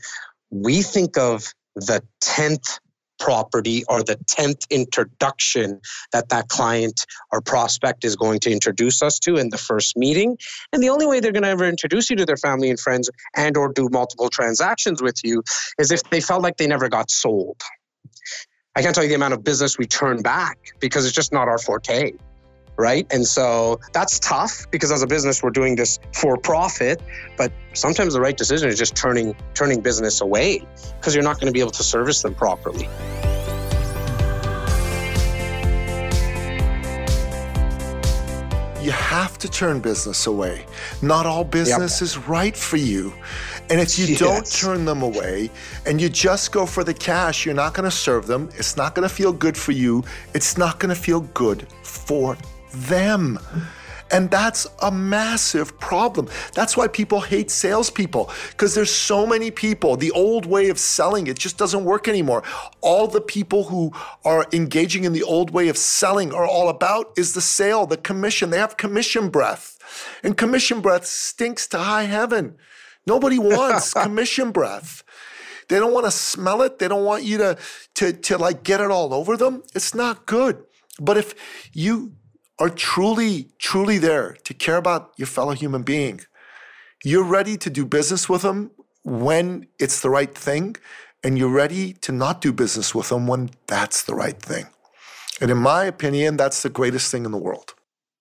we 0.51 0.81
think 0.81 1.17
of 1.17 1.53
the 1.75 2.03
10th 2.21 2.79
property 3.19 3.83
or 3.87 4.03
the 4.03 4.17
10th 4.31 4.69
introduction 4.69 5.79
that 6.11 6.29
that 6.29 6.47
client 6.47 7.05
or 7.31 7.41
prospect 7.41 8.03
is 8.03 8.15
going 8.15 8.39
to 8.39 8.51
introduce 8.51 9.01
us 9.01 9.19
to 9.19 9.37
in 9.37 9.49
the 9.49 9.57
first 9.57 9.97
meeting 9.97 10.37
and 10.73 10.81
the 10.81 10.89
only 10.89 11.05
way 11.05 11.19
they're 11.19 11.31
going 11.31 11.43
to 11.43 11.49
ever 11.49 11.65
introduce 11.65 12.09
you 12.09 12.15
to 12.15 12.25
their 12.25 12.37
family 12.37 12.69
and 12.69 12.79
friends 12.79 13.09
and 13.35 13.57
or 13.57 13.71
do 13.71 13.87
multiple 13.91 14.29
transactions 14.29 15.01
with 15.01 15.19
you 15.23 15.43
is 15.77 15.91
if 15.91 16.01
they 16.09 16.21
felt 16.21 16.41
like 16.41 16.57
they 16.57 16.67
never 16.67 16.89
got 16.89 17.11
sold 17.11 17.61
I 18.75 18.81
can't 18.81 18.95
tell 18.95 19.03
you 19.03 19.09
the 19.09 19.15
amount 19.15 19.33
of 19.33 19.43
business 19.43 19.77
we 19.77 19.85
turn 19.85 20.21
back 20.21 20.57
because 20.79 21.05
it's 21.05 21.15
just 21.15 21.33
not 21.33 21.47
our 21.49 21.57
forte. 21.57 22.13
Right. 22.79 23.05
And 23.11 23.27
so 23.27 23.81
that's 23.91 24.19
tough 24.19 24.65
because 24.71 24.89
as 24.89 25.01
a 25.01 25.07
business, 25.07 25.43
we're 25.43 25.49
doing 25.49 25.75
this 25.75 25.99
for 26.13 26.37
profit. 26.37 27.01
But 27.35 27.51
sometimes 27.73 28.13
the 28.13 28.21
right 28.21 28.37
decision 28.37 28.69
is 28.69 28.77
just 28.77 28.95
turning 28.95 29.35
turning 29.53 29.81
business 29.81 30.21
away 30.21 30.65
because 30.95 31.13
you're 31.13 31.25
not 31.25 31.41
going 31.41 31.47
to 31.47 31.51
be 31.51 31.59
able 31.59 31.71
to 31.71 31.83
service 31.83 32.21
them 32.21 32.33
properly. 32.33 32.87
you 38.81 38.91
have 38.91 39.37
to 39.37 39.49
turn 39.49 39.81
business 39.81 40.25
away. 40.25 40.65
Not 41.01 41.25
all 41.25 41.43
business 41.43 41.99
yep. 41.99 42.01
is 42.01 42.17
right 42.17 42.55
for 42.55 42.77
you. 42.77 43.13
And 43.69 43.79
if 43.79 43.99
you 43.99 44.05
yes. 44.05 44.19
don't 44.19 44.49
turn 44.49 44.85
them 44.85 45.01
away 45.01 45.51
and 45.85 45.99
you 45.99 46.07
just 46.07 46.53
go 46.53 46.65
for 46.65 46.85
the 46.85 46.93
cash, 46.93 47.45
you're 47.45 47.53
not 47.53 47.73
going 47.73 47.83
to 47.83 47.95
serve 47.95 48.25
them. 48.25 48.49
It's 48.55 48.77
not 48.77 48.95
going 48.95 49.07
to 49.07 49.13
feel 49.13 49.33
good 49.33 49.57
for 49.57 49.73
you. 49.73 50.03
It's 50.33 50.57
not 50.57 50.79
going 50.79 50.95
to 50.95 50.99
feel 50.99 51.19
good 51.19 51.67
for 51.83 52.37
them. 52.73 53.39
And 54.11 54.31
that's 54.31 54.65
a 54.81 54.91
massive 54.91 55.79
problem. 55.79 56.29
That's 56.53 56.75
why 56.75 56.87
people 56.87 57.21
hate 57.21 57.51
salespeople, 57.51 58.31
because 58.49 58.73
there's 58.73 58.93
so 58.93 59.25
many 59.27 59.51
people. 59.51 59.97
The 59.97 60.11
old 60.11 60.45
way 60.45 60.69
of 60.69 60.79
selling, 60.79 61.27
it 61.27 61.37
just 61.37 61.57
doesn't 61.57 61.85
work 61.85 62.07
anymore. 62.07 62.43
All 62.81 63.07
the 63.07 63.21
people 63.21 63.65
who 63.65 63.91
are 64.25 64.47
engaging 64.51 65.03
in 65.03 65.13
the 65.13 65.23
old 65.23 65.51
way 65.51 65.69
of 65.69 65.77
selling 65.77 66.33
are 66.33 66.47
all 66.47 66.69
about 66.69 67.13
is 67.17 67.33
the 67.33 67.41
sale, 67.41 67.85
the 67.85 67.97
commission. 67.97 68.49
They 68.49 68.57
have 68.57 68.77
commission 68.77 69.29
breath. 69.29 69.77
And 70.23 70.35
commission 70.35 70.81
breath 70.81 71.05
stinks 71.05 71.67
to 71.67 71.77
high 71.77 72.03
heaven. 72.03 72.55
Nobody 73.05 73.37
wants 73.39 73.93
commission 73.93 74.51
breath. 74.51 75.03
They 75.67 75.77
don't 75.77 75.93
want 75.93 76.07
to 76.07 76.11
smell 76.11 76.63
it. 76.63 76.79
They 76.79 76.87
don't 76.87 77.05
want 77.05 77.23
you 77.23 77.37
to, 77.37 77.57
to, 77.95 78.11
to 78.13 78.37
like 78.39 78.63
get 78.63 78.81
it 78.81 78.89
all 78.89 79.13
over 79.13 79.37
them. 79.37 79.61
It's 79.75 79.93
not 79.93 80.25
good. 80.25 80.63
But 80.99 81.17
if 81.17 81.35
you 81.73 82.13
are 82.59 82.69
truly, 82.69 83.47
truly 83.57 83.97
there 83.97 84.37
to 84.43 84.53
care 84.53 84.77
about 84.77 85.13
your 85.17 85.27
fellow 85.27 85.53
human 85.53 85.83
being, 85.83 86.21
you're 87.03 87.23
ready 87.23 87.57
to 87.57 87.69
do 87.69 87.85
business 87.85 88.27
with 88.27 88.41
them 88.41 88.71
when 89.03 89.67
it's 89.79 90.01
the 90.01 90.09
right 90.09 90.35
thing, 90.35 90.75
and 91.23 91.37
you're 91.37 91.49
ready 91.49 91.93
to 91.93 92.11
not 92.11 92.41
do 92.41 92.51
business 92.51 92.93
with 92.93 93.09
them 93.09 93.27
when 93.27 93.49
that's 93.67 94.03
the 94.03 94.13
right 94.13 94.39
thing. 94.41 94.67
And 95.41 95.49
in 95.49 95.57
my 95.57 95.85
opinion, 95.85 96.37
that's 96.37 96.61
the 96.61 96.69
greatest 96.69 97.11
thing 97.11 97.25
in 97.25 97.31
the 97.31 97.37
world. 97.37 97.73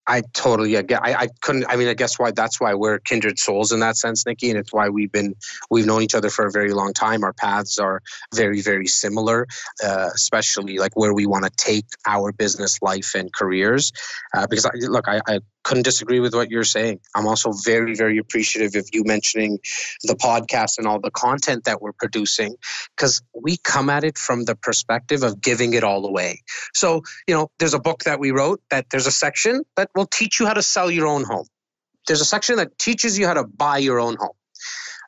I 0.08 0.22
totally 0.32 0.76
I, 0.76 0.84
I 0.92 1.28
couldn't 1.42 1.66
I 1.68 1.76
mean 1.76 1.88
I 1.88 1.94
guess 1.94 2.18
why 2.18 2.30
that's 2.30 2.60
why 2.60 2.74
we're 2.74 2.98
kindred 2.98 3.38
souls 3.38 3.72
in 3.72 3.80
that 3.80 3.96
sense 3.96 4.24
Nikki 4.26 4.48
and 4.50 4.58
it's 4.58 4.72
why 4.72 4.88
we've 4.88 5.12
been 5.12 5.34
we've 5.70 5.86
known 5.86 6.02
each 6.02 6.14
other 6.14 6.30
for 6.30 6.46
a 6.46 6.50
very 6.50 6.72
long 6.72 6.94
time. 6.94 7.22
Our 7.22 7.34
paths 7.34 7.78
are 7.78 8.00
very 8.34 8.62
very 8.62 8.86
similar 8.86 9.46
uh, 9.84 10.08
especially 10.14 10.78
like 10.78 10.96
where 10.96 11.12
we 11.12 11.26
want 11.26 11.44
to 11.44 11.50
take 11.50 11.84
our 12.06 12.32
business 12.32 12.80
life 12.80 13.14
and 13.14 13.32
careers 13.32 13.92
uh, 14.34 14.46
because 14.48 14.64
I, 14.64 14.70
look 14.88 15.06
I, 15.08 15.20
I 15.28 15.40
couldn't 15.68 15.82
disagree 15.82 16.18
with 16.18 16.34
what 16.34 16.50
you're 16.50 16.64
saying. 16.64 16.98
I'm 17.14 17.26
also 17.26 17.52
very, 17.52 17.94
very 17.94 18.16
appreciative 18.16 18.74
of 18.74 18.88
you 18.90 19.04
mentioning 19.04 19.58
the 20.02 20.14
podcast 20.14 20.78
and 20.78 20.86
all 20.86 20.98
the 20.98 21.10
content 21.10 21.64
that 21.64 21.82
we're 21.82 21.92
producing 21.92 22.56
because 22.96 23.20
we 23.34 23.58
come 23.58 23.90
at 23.90 24.02
it 24.02 24.16
from 24.16 24.44
the 24.44 24.56
perspective 24.56 25.22
of 25.22 25.42
giving 25.42 25.74
it 25.74 25.84
all 25.84 26.06
away. 26.06 26.40
So, 26.72 27.02
you 27.26 27.34
know, 27.34 27.50
there's 27.58 27.74
a 27.74 27.78
book 27.78 28.04
that 28.04 28.18
we 28.18 28.30
wrote 28.30 28.62
that 28.70 28.86
there's 28.90 29.06
a 29.06 29.10
section 29.12 29.62
that 29.76 29.90
will 29.94 30.06
teach 30.06 30.40
you 30.40 30.46
how 30.46 30.54
to 30.54 30.62
sell 30.62 30.90
your 30.90 31.06
own 31.06 31.24
home. 31.24 31.46
There's 32.06 32.22
a 32.22 32.24
section 32.24 32.56
that 32.56 32.78
teaches 32.78 33.18
you 33.18 33.26
how 33.26 33.34
to 33.34 33.44
buy 33.44 33.76
your 33.76 34.00
own 34.00 34.16
home. 34.18 34.36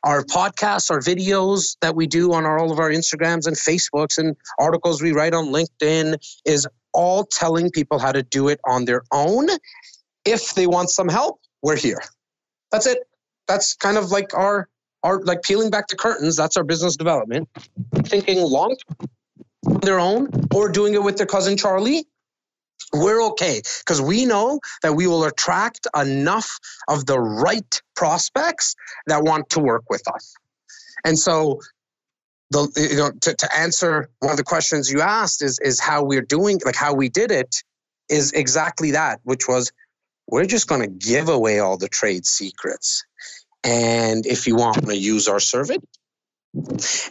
Our 0.03 0.23
podcasts, 0.23 0.91
our 0.91 0.99
videos 0.99 1.75
that 1.81 1.95
we 1.95 2.05
do 2.05 2.33
on 2.33 2.45
our, 2.45 2.59
all 2.59 2.71
of 2.71 2.77
our 2.77 2.91
Instagrams 2.91 3.47
and 3.47 3.55
Facebooks 3.55 4.19
and 4.19 4.35
articles 4.59 5.01
we 5.01 5.11
write 5.11 5.33
on 5.33 5.47
LinkedIn 5.47 6.17
is 6.45 6.67
all 6.93 7.23
telling 7.23 7.71
people 7.71 7.97
how 7.97 8.11
to 8.11 8.21
do 8.21 8.47
it 8.47 8.59
on 8.65 8.85
their 8.85 9.01
own 9.11 9.47
if 10.25 10.53
they 10.53 10.67
want 10.67 10.89
some 10.89 11.09
help, 11.09 11.39
we're 11.61 11.77
here. 11.77 12.01
That's 12.71 12.87
it. 12.87 12.99
That's 13.47 13.75
kind 13.75 13.97
of 13.97 14.11
like 14.11 14.33
our 14.33 14.67
our 15.03 15.21
like 15.21 15.41
peeling 15.41 15.69
back 15.69 15.87
the 15.87 15.95
curtains. 15.95 16.35
That's 16.35 16.57
our 16.57 16.63
business 16.63 16.95
development. 16.95 17.49
Thinking 18.05 18.41
long 18.41 18.75
on 19.65 19.79
their 19.81 19.99
own 19.99 20.29
or 20.53 20.69
doing 20.69 20.93
it 20.93 21.03
with 21.03 21.17
their 21.17 21.25
cousin 21.27 21.57
Charlie. 21.57 22.05
We're 22.93 23.23
okay 23.29 23.61
because 23.79 24.01
we 24.01 24.25
know 24.25 24.59
that 24.81 24.95
we 24.95 25.07
will 25.07 25.23
attract 25.23 25.87
enough 25.95 26.59
of 26.89 27.05
the 27.05 27.19
right 27.19 27.81
prospects 27.95 28.75
that 29.07 29.23
want 29.23 29.49
to 29.51 29.59
work 29.59 29.83
with 29.89 30.03
us. 30.13 30.33
And 31.05 31.17
so 31.17 31.61
the 32.51 32.69
you 32.75 32.97
know 32.97 33.11
to, 33.21 33.33
to 33.33 33.57
answer 33.57 34.09
one 34.19 34.31
of 34.31 34.37
the 34.37 34.43
questions 34.43 34.91
you 34.91 35.01
asked 35.01 35.41
is 35.41 35.57
is 35.59 35.79
how 35.79 36.03
we're 36.03 36.21
doing 36.21 36.59
like 36.65 36.75
how 36.75 36.93
we 36.93 37.09
did 37.09 37.31
it 37.31 37.55
is 38.09 38.33
exactly 38.33 38.91
that 38.91 39.19
which 39.23 39.47
was 39.47 39.71
we're 40.27 40.45
just 40.45 40.67
going 40.67 40.81
to 40.81 40.87
give 40.87 41.29
away 41.29 41.59
all 41.59 41.77
the 41.77 41.89
trade 41.89 42.25
secrets. 42.25 43.03
And 43.63 44.25
if 44.25 44.47
you 44.47 44.55
want 44.55 44.85
to 44.85 44.97
use 44.97 45.27
our 45.27 45.39
service, 45.39 45.77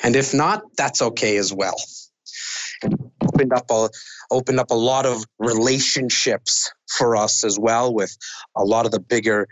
and 0.02 0.16
if 0.16 0.34
not, 0.34 0.62
that's 0.76 1.00
okay 1.02 1.36
as 1.36 1.52
well. 1.52 1.76
Opened 3.22 3.52
up 3.52 3.70
a 3.70 3.88
opened 4.30 4.60
up 4.60 4.70
a 4.70 4.74
lot 4.74 5.06
of 5.06 5.24
relationships 5.38 6.72
for 6.88 7.16
us 7.16 7.44
as 7.44 7.58
well 7.58 7.92
with 7.92 8.16
a 8.56 8.64
lot 8.64 8.86
of 8.86 8.92
the 8.92 9.00
bigger 9.00 9.48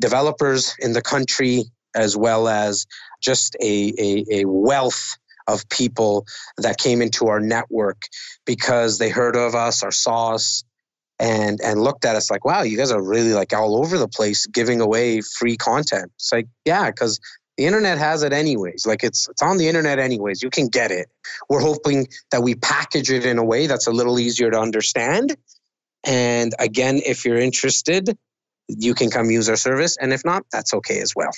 developers 0.00 0.74
in 0.78 0.92
the 0.92 1.02
country, 1.02 1.64
as 1.94 2.16
well 2.16 2.48
as 2.48 2.86
just 3.22 3.56
a, 3.60 3.92
a, 3.98 4.24
a 4.30 4.44
wealth 4.44 5.16
of 5.46 5.68
people 5.68 6.26
that 6.58 6.78
came 6.78 7.02
into 7.02 7.28
our 7.28 7.40
network 7.40 8.02
because 8.46 8.98
they 8.98 9.08
heard 9.08 9.36
of 9.36 9.54
us 9.54 9.82
or 9.82 9.90
saw 9.90 10.34
us 10.34 10.64
and 11.18 11.60
and 11.62 11.82
looked 11.82 12.04
at 12.04 12.16
us 12.16 12.30
like, 12.30 12.44
wow, 12.44 12.62
you 12.62 12.76
guys 12.76 12.90
are 12.90 13.02
really 13.02 13.32
like 13.32 13.52
all 13.52 13.76
over 13.76 13.98
the 13.98 14.08
place 14.08 14.46
giving 14.46 14.80
away 14.80 15.20
free 15.20 15.56
content. 15.56 16.10
It's 16.16 16.32
like, 16.32 16.48
yeah, 16.64 16.90
because 16.90 17.20
the 17.56 17.66
internet 17.66 17.98
has 17.98 18.22
it 18.22 18.32
anyways. 18.32 18.86
Like 18.86 19.04
it's 19.04 19.28
it's 19.28 19.42
on 19.42 19.58
the 19.58 19.68
internet 19.68 19.98
anyways. 19.98 20.42
You 20.42 20.50
can 20.50 20.68
get 20.68 20.90
it. 20.90 21.08
We're 21.48 21.60
hoping 21.60 22.08
that 22.30 22.42
we 22.42 22.54
package 22.54 23.10
it 23.10 23.24
in 23.24 23.38
a 23.38 23.44
way 23.44 23.66
that's 23.66 23.86
a 23.86 23.92
little 23.92 24.18
easier 24.18 24.50
to 24.50 24.58
understand. 24.58 25.36
And 26.04 26.52
again, 26.58 27.00
if 27.04 27.24
you're 27.24 27.38
interested, 27.38 28.16
you 28.68 28.94
can 28.94 29.10
come 29.10 29.30
use 29.30 29.48
our 29.48 29.56
service. 29.56 29.96
And 29.98 30.12
if 30.12 30.24
not, 30.24 30.44
that's 30.50 30.74
okay 30.74 31.00
as 31.00 31.14
well. 31.14 31.30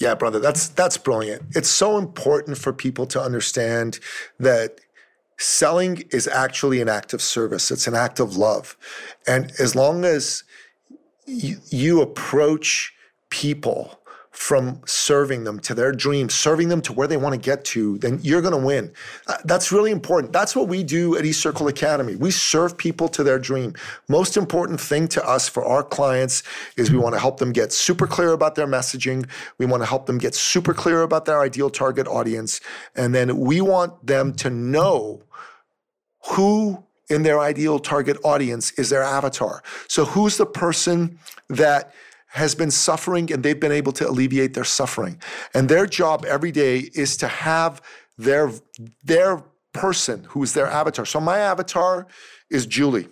Yeah, 0.00 0.14
brother, 0.14 0.38
that's 0.38 0.68
that's 0.68 0.96
brilliant. 0.96 1.42
It's 1.56 1.68
so 1.68 1.98
important 1.98 2.58
for 2.58 2.72
people 2.72 3.06
to 3.06 3.20
understand 3.20 3.98
that 4.38 4.80
selling 5.40 6.04
is 6.10 6.28
actually 6.28 6.80
an 6.80 6.88
act 6.88 7.12
of 7.12 7.22
service, 7.22 7.70
it's 7.70 7.86
an 7.86 7.94
act 7.94 8.20
of 8.20 8.36
love. 8.36 8.76
And 9.26 9.52
as 9.58 9.74
long 9.74 10.04
as 10.04 10.44
you, 11.26 11.56
you 11.70 12.02
approach 12.02 12.92
people 13.30 13.99
from 14.30 14.80
serving 14.86 15.42
them 15.42 15.58
to 15.58 15.74
their 15.74 15.90
dreams, 15.90 16.34
serving 16.34 16.68
them 16.68 16.80
to 16.80 16.92
where 16.92 17.08
they 17.08 17.16
want 17.16 17.34
to 17.34 17.40
get 17.40 17.64
to, 17.64 17.98
then 17.98 18.18
you're 18.22 18.40
going 18.40 18.58
to 18.58 18.64
win. 18.64 18.92
Uh, 19.26 19.36
that's 19.44 19.72
really 19.72 19.90
important. 19.90 20.32
That's 20.32 20.54
what 20.54 20.68
we 20.68 20.84
do 20.84 21.16
at 21.16 21.24
eCircle 21.24 21.68
Academy. 21.68 22.14
We 22.14 22.30
serve 22.30 22.78
people 22.78 23.08
to 23.08 23.24
their 23.24 23.40
dream. 23.40 23.74
Most 24.08 24.36
important 24.36 24.80
thing 24.80 25.08
to 25.08 25.28
us 25.28 25.48
for 25.48 25.64
our 25.64 25.82
clients 25.82 26.44
is 26.76 26.92
we 26.92 26.98
want 26.98 27.14
to 27.14 27.18
help 27.18 27.38
them 27.38 27.52
get 27.52 27.72
super 27.72 28.06
clear 28.06 28.30
about 28.30 28.54
their 28.54 28.68
messaging. 28.68 29.28
We 29.58 29.66
want 29.66 29.82
to 29.82 29.86
help 29.86 30.06
them 30.06 30.18
get 30.18 30.36
super 30.36 30.74
clear 30.74 31.02
about 31.02 31.24
their 31.24 31.40
ideal 31.40 31.68
target 31.68 32.06
audience. 32.06 32.60
And 32.94 33.12
then 33.12 33.36
we 33.36 33.60
want 33.60 34.06
them 34.06 34.32
to 34.34 34.50
know 34.50 35.22
who 36.28 36.84
in 37.08 37.24
their 37.24 37.40
ideal 37.40 37.80
target 37.80 38.16
audience 38.22 38.70
is 38.72 38.90
their 38.90 39.02
avatar. 39.02 39.62
So, 39.88 40.04
who's 40.04 40.36
the 40.36 40.46
person 40.46 41.18
that 41.48 41.92
has 42.30 42.54
been 42.54 42.70
suffering 42.70 43.32
and 43.32 43.42
they've 43.42 43.60
been 43.60 43.72
able 43.72 43.92
to 43.92 44.08
alleviate 44.08 44.54
their 44.54 44.64
suffering? 44.64 45.20
And 45.54 45.68
their 45.68 45.86
job 45.86 46.24
every 46.24 46.52
day 46.52 46.90
is 46.94 47.16
to 47.18 47.28
have 47.28 47.82
their, 48.18 48.52
their 49.04 49.42
person 49.72 50.24
who 50.24 50.42
is 50.42 50.52
their 50.54 50.66
avatar. 50.66 51.06
So, 51.06 51.20
my 51.20 51.38
avatar 51.38 52.06
is 52.50 52.66
Julie. 52.66 53.08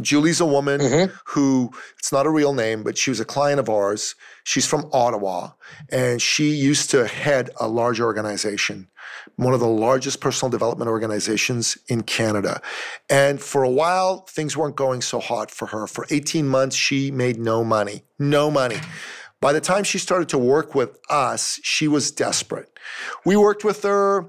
Julie's 0.00 0.40
a 0.40 0.46
woman 0.46 0.80
mm-hmm. 0.80 1.14
who, 1.26 1.72
it's 1.98 2.12
not 2.12 2.26
a 2.26 2.30
real 2.30 2.52
name, 2.52 2.82
but 2.82 2.96
she 2.96 3.10
was 3.10 3.20
a 3.20 3.24
client 3.24 3.58
of 3.58 3.68
ours. 3.68 4.14
She's 4.44 4.66
from 4.66 4.88
Ottawa 4.92 5.50
and 5.90 6.22
she 6.22 6.50
used 6.50 6.90
to 6.90 7.06
head 7.06 7.50
a 7.58 7.66
large 7.66 8.00
organization 8.00 8.88
one 9.36 9.54
of 9.54 9.60
the 9.60 9.68
largest 9.68 10.20
personal 10.20 10.50
development 10.50 10.88
organizations 10.88 11.78
in 11.88 12.02
Canada. 12.02 12.60
And 13.08 13.40
for 13.40 13.62
a 13.62 13.70
while, 13.70 14.26
things 14.28 14.56
weren't 14.56 14.76
going 14.76 15.00
so 15.00 15.20
hot 15.20 15.50
for 15.50 15.66
her. 15.66 15.86
For 15.86 16.06
18 16.10 16.48
months, 16.48 16.76
she 16.76 17.10
made 17.10 17.38
no 17.38 17.64
money, 17.64 18.04
no 18.18 18.50
money. 18.50 18.78
By 19.40 19.52
the 19.52 19.60
time 19.60 19.84
she 19.84 19.98
started 19.98 20.28
to 20.30 20.38
work 20.38 20.74
with 20.74 20.98
us, 21.08 21.60
she 21.62 21.86
was 21.86 22.10
desperate. 22.10 22.76
We 23.24 23.36
worked 23.36 23.64
with 23.64 23.82
her. 23.84 24.26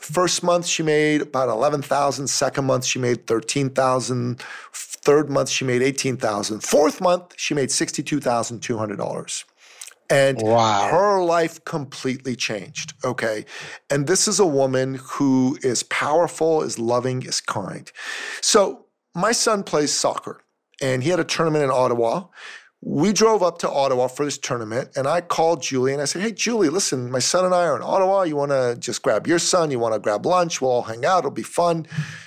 First 0.00 0.42
month 0.42 0.66
she 0.66 0.82
made 0.82 1.22
about 1.22 1.48
11,000, 1.48 2.26
second 2.28 2.66
month 2.66 2.84
she 2.84 2.98
made 2.98 3.26
13,000, 3.26 4.42
third 4.72 5.30
month 5.30 5.48
she 5.48 5.64
made 5.64 5.82
18,000, 5.82 6.60
fourth 6.60 7.00
month 7.00 7.32
she 7.36 7.54
made 7.54 7.70
$62,200. 7.70 9.44
And 10.10 10.40
wow. 10.40 10.88
her 10.90 11.22
life 11.22 11.62
completely 11.64 12.34
changed. 12.34 12.94
Okay. 13.04 13.44
And 13.90 14.06
this 14.06 14.26
is 14.26 14.40
a 14.40 14.46
woman 14.46 14.98
who 15.02 15.58
is 15.62 15.82
powerful, 15.84 16.62
is 16.62 16.78
loving, 16.78 17.22
is 17.22 17.40
kind. 17.40 17.90
So 18.40 18.86
my 19.14 19.32
son 19.32 19.62
plays 19.62 19.92
soccer 19.92 20.40
and 20.80 21.02
he 21.02 21.10
had 21.10 21.20
a 21.20 21.24
tournament 21.24 21.64
in 21.64 21.70
Ottawa. 21.70 22.24
We 22.80 23.12
drove 23.12 23.42
up 23.42 23.58
to 23.58 23.70
Ottawa 23.70 24.06
for 24.06 24.24
this 24.24 24.38
tournament, 24.38 24.90
and 24.94 25.08
I 25.08 25.20
called 25.20 25.62
Julie 25.62 25.92
and 25.92 26.00
I 26.00 26.04
said, 26.04 26.22
Hey, 26.22 26.30
Julie, 26.30 26.68
listen, 26.68 27.10
my 27.10 27.18
son 27.18 27.44
and 27.44 27.52
I 27.52 27.64
are 27.64 27.74
in 27.74 27.82
Ottawa. 27.82 28.22
You 28.22 28.36
want 28.36 28.52
to 28.52 28.76
just 28.78 29.02
grab 29.02 29.26
your 29.26 29.40
son? 29.40 29.72
You 29.72 29.80
want 29.80 29.94
to 29.94 30.00
grab 30.00 30.24
lunch? 30.24 30.60
We'll 30.60 30.70
all 30.70 30.82
hang 30.82 31.04
out. 31.04 31.20
It'll 31.20 31.30
be 31.32 31.42
fun. 31.42 31.86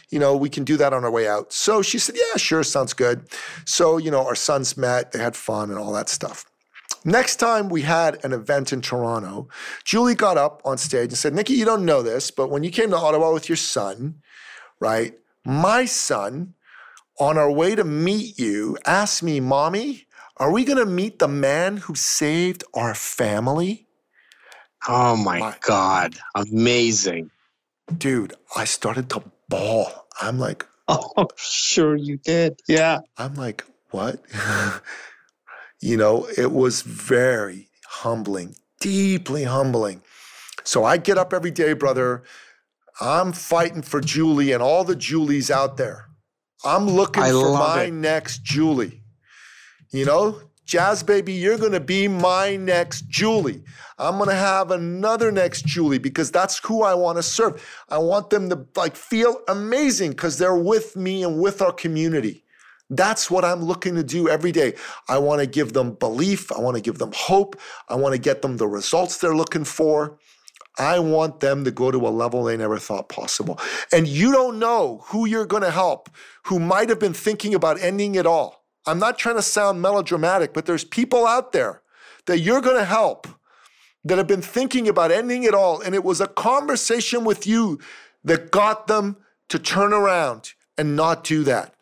You 0.10 0.20
know, 0.20 0.36
we 0.36 0.50
can 0.50 0.66
do 0.66 0.76
that 0.76 0.92
on 0.92 1.06
our 1.06 1.12
way 1.12 1.26
out. 1.26 1.54
So 1.54 1.82
she 1.82 1.98
said, 1.98 2.16
Yeah, 2.18 2.38
sure, 2.38 2.64
sounds 2.64 2.94
good. 2.94 3.28
So, 3.66 3.98
you 3.98 4.12
know, 4.12 4.26
our 4.26 4.36
sons 4.36 4.76
met, 4.76 5.14
they 5.14 5.20
had 5.20 5.38
fun 5.38 5.70
and 5.70 5.80
all 5.80 5.94
that 5.94 6.10
stuff. 6.10 6.46
Next 7.06 7.38
time 7.38 7.70
we 7.70 7.82
had 7.82 8.24
an 8.24 8.34
event 8.34 8.74
in 8.74 8.82
Toronto, 8.82 9.48
Julie 9.86 10.16
got 10.16 10.38
up 10.38 10.62
on 10.66 10.78
stage 10.78 11.10
and 11.10 11.18
said, 11.18 11.34
Nikki, 11.34 11.54
you 11.54 11.66
don't 11.66 11.86
know 11.86 12.04
this, 12.04 12.30
but 12.30 12.50
when 12.50 12.64
you 12.64 12.70
came 12.70 12.92
to 12.92 12.98
Ottawa 12.98 13.34
with 13.34 13.50
your 13.50 13.56
son, 13.56 14.16
right, 14.80 15.14
my 15.44 15.86
son, 15.86 16.54
on 17.20 17.38
our 17.38 17.52
way 17.52 17.74
to 17.74 17.84
meet 17.84 18.38
you, 18.38 18.78
asked 18.86 19.24
me, 19.24 19.40
Mommy, 19.40 20.06
are 20.42 20.52
we 20.52 20.66
going 20.66 20.80
to 20.80 20.88
meet 20.88 21.20
the 21.20 21.30
man 21.30 21.78
who 21.78 21.96
saved 21.96 22.66
our 22.74 22.96
family? 22.96 23.88
Oh 24.88 25.16
my, 25.16 25.40
my, 25.40 25.56
God. 25.62 26.16
Amazing. 26.36 27.32
Dude, 27.98 28.34
I 28.56 28.66
started 28.66 29.10
to 29.12 29.24
bawl. 29.50 30.08
I'm 30.22 30.40
like, 30.40 30.66
Oh, 30.90 31.28
sure 31.38 31.96
you 31.96 32.18
did. 32.18 32.60
Yeah. 32.68 33.02
I'm 33.18 33.36
like, 33.36 33.66
What? 33.92 34.22
you 35.82 35.98
know, 35.98 36.28
it 36.38 36.52
was 36.52 36.82
very 36.84 37.70
humbling, 37.88 38.56
deeply 38.82 39.46
humbling. 39.46 40.02
So 40.64 40.84
I 40.86 40.98
get 40.98 41.18
up 41.20 41.34
every 41.34 41.52
day, 41.52 41.74
brother. 41.74 42.24
I'm 43.02 43.34
fighting 43.34 43.84
for 43.84 44.02
Julie 44.02 44.54
and 44.54 44.64
all 44.64 44.84
the 44.84 44.96
Julies 44.98 45.52
out 45.52 45.78
there. 45.78 46.08
I'm 46.66 46.88
looking 46.88 47.24
I 47.24 47.32
for 47.32 47.54
my 47.54 47.84
it. 47.84 47.94
next 47.94 48.44
Julie. 48.44 49.01
You 49.92 50.06
know, 50.06 50.40
Jas 50.64 51.04
baby, 51.04 51.34
you're 51.34 51.58
going 51.58 51.74
to 51.74 51.82
be 51.82 52.08
my 52.08 52.56
next 52.56 53.10
Julie. 53.10 53.62
I'm 54.00 54.16
going 54.16 54.30
to 54.30 54.36
have 54.36 54.72
another 54.72 55.34
next 55.34 55.66
Julie 55.66 55.98
because 55.98 56.32
that's 56.32 56.60
who 56.60 56.82
I 56.84 56.94
want 56.94 57.18
to 57.18 57.24
serve. 57.24 57.62
I 57.90 57.98
want 57.98 58.30
them 58.30 58.50
to 58.52 58.66
like 58.78 58.96
feel 58.96 59.42
amazing 59.50 60.12
because 60.12 60.38
they're 60.38 60.56
with 60.56 60.96
me 60.96 61.24
and 61.24 61.42
with 61.42 61.62
our 61.62 61.74
community. 61.74 62.46
That's 62.90 63.30
what 63.30 63.44
I'm 63.44 63.64
looking 63.64 63.96
to 63.96 64.04
do 64.04 64.30
every 64.30 64.54
day. 64.54 64.76
I 65.10 65.18
want 65.18 65.42
to 65.42 65.48
give 65.48 65.74
them 65.74 65.96
belief. 65.96 66.54
I 66.54 66.60
want 66.62 66.78
to 66.78 66.82
give 66.82 66.98
them 66.98 67.12
hope. 67.14 67.60
I 67.90 67.96
want 67.96 68.16
to 68.16 68.20
get 68.20 68.42
them 68.42 68.56
the 68.56 68.68
results 68.70 69.18
they're 69.18 69.36
looking 69.36 69.66
for. 69.66 70.20
I 70.80 71.00
want 71.00 71.42
them 71.42 71.66
to 71.66 71.72
go 71.72 71.92
to 71.92 71.98
a 71.98 72.10
level 72.10 72.46
they 72.46 72.56
never 72.56 72.80
thought 72.80 73.10
possible. 73.10 73.60
And 73.92 74.08
you 74.08 74.32
don't 74.32 74.58
know 74.58 75.04
who 75.08 75.26
you're 75.26 75.46
going 75.46 75.64
to 75.64 75.72
help 75.72 76.10
who 76.46 76.60
might 76.60 76.88
have 76.88 77.00
been 77.00 77.14
thinking 77.14 77.54
about 77.54 77.82
ending 77.82 78.16
it 78.16 78.26
all. 78.26 78.61
I'm 78.86 79.00
not 79.00 79.18
trying 79.18 79.36
to 79.36 79.42
sound 79.42 79.82
melodramatic, 79.82 80.54
but 80.54 80.66
there's 80.66 80.84
people 80.84 81.28
out 81.28 81.52
there 81.52 81.82
that 82.26 82.40
you're 82.40 82.62
going 82.62 82.78
to 82.78 82.86
help 82.86 83.28
that 84.04 84.18
have 84.18 84.28
been 84.28 84.42
thinking 84.42 84.88
about 84.88 85.12
ending 85.12 85.44
it 85.44 85.54
all. 85.54 85.82
And 85.82 85.94
it 85.94 86.04
was 86.04 86.22
a 86.22 86.28
conversation 86.28 87.24
with 87.24 87.46
you 87.46 87.80
that 88.24 88.52
got 88.52 88.88
them 88.88 89.18
to 89.50 89.60
turn 89.60 89.94
around 89.94 90.54
and 90.78 90.96
not 90.96 91.24
do 91.24 91.44
that. 91.44 91.76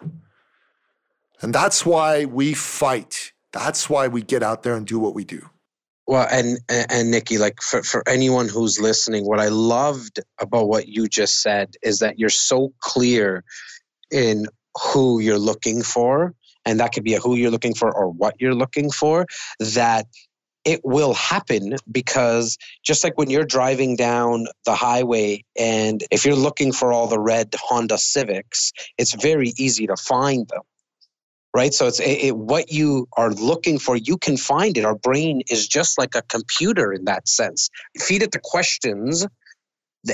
And 1.42 1.56
that's 1.56 1.86
why 1.86 2.26
we 2.26 2.54
fight. 2.54 3.32
That's 3.54 3.90
why 3.90 4.08
we 4.08 4.22
get 4.22 4.44
out 4.44 4.64
there 4.64 4.76
and 4.76 4.86
do 4.86 5.00
what 5.00 5.16
we 5.16 5.24
do. 5.24 5.50
Well, 6.06 6.28
and 6.32 6.58
and 6.68 7.12
Nikki, 7.12 7.38
like 7.38 7.62
for, 7.62 7.84
for 7.84 8.04
anyone 8.10 8.50
who's 8.50 8.80
listening, 8.80 9.28
what 9.28 9.40
I 9.40 9.50
loved 9.50 10.20
about 10.40 10.68
what 10.68 10.88
you 10.88 11.08
just 11.08 11.42
said 11.42 11.76
is 11.84 12.00
that 12.00 12.18
you're 12.18 12.30
so 12.30 12.74
clear 12.80 13.44
in 14.12 14.48
who 14.76 15.20
you're 15.20 15.38
looking 15.38 15.84
for, 15.84 16.34
and 16.66 16.80
that 16.80 16.94
could 16.94 17.04
be 17.04 17.14
a 17.16 17.20
who 17.20 17.36
you're 17.36 17.52
looking 17.52 17.74
for 17.74 17.96
or 17.96 18.10
what 18.10 18.36
you're 18.40 18.56
looking 18.56 18.92
for, 18.92 19.26
that 19.60 20.06
it 20.66 20.82
will 20.84 21.14
happen 21.14 21.76
because 21.90 22.58
just 22.84 23.04
like 23.04 23.18
when 23.18 23.30
you're 23.30 23.46
driving 23.46 23.96
down 23.96 24.46
the 24.66 24.76
highway 24.76 25.44
and 25.58 26.04
if 26.12 26.26
you're 26.26 26.36
looking 26.36 26.72
for 26.72 26.92
all 26.92 27.08
the 27.08 27.20
red 27.20 27.54
Honda 27.58 27.98
Civics, 27.98 28.74
it's 28.98 29.14
very 29.14 29.54
easy 29.58 29.88
to 29.88 29.96
find 29.96 30.48
them 30.50 30.62
right? 31.54 31.74
So 31.74 31.88
it's 31.88 32.00
it, 32.00 32.36
what 32.38 32.72
you 32.72 33.08
are 33.18 33.32
looking 33.32 33.80
for 33.80 33.96
you 33.96 34.18
can 34.18 34.38
find 34.38 34.78
it. 34.78 34.86
Our 34.86 34.96
brain 34.96 35.42
is 35.50 35.68
just 35.68 35.98
like 35.98 36.16
a 36.16 36.22
computer 36.24 36.94
in 36.94 37.06
that 37.06 37.28
sense. 37.28 37.70
Feed 37.98 38.22
it 38.22 38.32
the 38.32 38.40
questions 38.40 39.26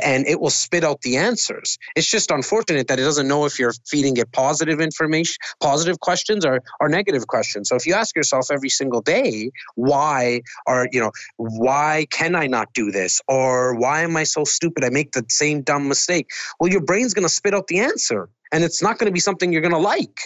and 0.03 0.25
it 0.27 0.39
will 0.39 0.49
spit 0.49 0.83
out 0.83 1.01
the 1.01 1.17
answers. 1.17 1.77
It's 1.95 2.09
just 2.09 2.31
unfortunate 2.31 2.87
that 2.87 2.99
it 2.99 3.03
doesn't 3.03 3.27
know 3.27 3.45
if 3.45 3.59
you're 3.59 3.73
feeding 3.87 4.17
it 4.17 4.31
positive 4.31 4.79
information 4.79 5.35
positive 5.61 5.99
questions 5.99 6.45
or, 6.45 6.61
or 6.79 6.89
negative 6.89 7.27
questions. 7.27 7.69
So 7.69 7.75
if 7.75 7.85
you 7.85 7.93
ask 7.93 8.15
yourself 8.15 8.49
every 8.51 8.69
single 8.69 9.01
day 9.01 9.51
why 9.75 10.41
are 10.67 10.87
you 10.91 10.99
know 10.99 11.11
why 11.37 12.07
can 12.11 12.35
i 12.35 12.47
not 12.47 12.73
do 12.73 12.91
this? 12.91 13.21
Or 13.27 13.75
why 13.75 14.01
am 14.01 14.17
i 14.17 14.23
so 14.23 14.43
stupid? 14.43 14.83
I 14.83 14.89
make 14.89 15.11
the 15.11 15.25
same 15.29 15.61
dumb 15.61 15.87
mistake. 15.87 16.29
Well 16.59 16.71
your 16.71 16.81
brain's 16.81 17.13
going 17.13 17.27
to 17.27 17.33
spit 17.33 17.53
out 17.53 17.67
the 17.67 17.79
answer 17.79 18.29
and 18.51 18.63
it's 18.63 18.81
not 18.81 18.97
going 18.97 19.07
to 19.07 19.13
be 19.13 19.19
something 19.19 19.51
you're 19.51 19.61
going 19.61 19.71
to 19.71 19.77
like. 19.77 20.19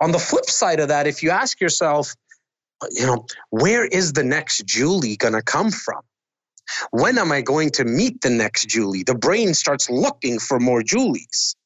On 0.00 0.12
the 0.12 0.18
flip 0.18 0.46
side 0.46 0.78
of 0.80 0.88
that, 0.88 1.08
if 1.08 1.22
you 1.24 1.30
ask 1.30 1.60
yourself, 1.60 2.14
you 2.92 3.04
know, 3.04 3.26
where 3.50 3.84
is 3.84 4.12
the 4.12 4.22
next 4.22 4.64
Julie 4.64 5.16
going 5.16 5.34
to 5.34 5.42
come 5.42 5.72
from? 5.72 6.02
When 6.90 7.18
am 7.18 7.32
I 7.32 7.40
going 7.40 7.70
to 7.72 7.84
meet 7.84 8.20
the 8.20 8.30
next 8.30 8.68
Julie? 8.68 9.02
The 9.02 9.14
brain 9.14 9.54
starts 9.54 9.88
looking 9.90 10.38
for 10.38 10.58
more 10.58 10.82
Julies. 10.82 11.56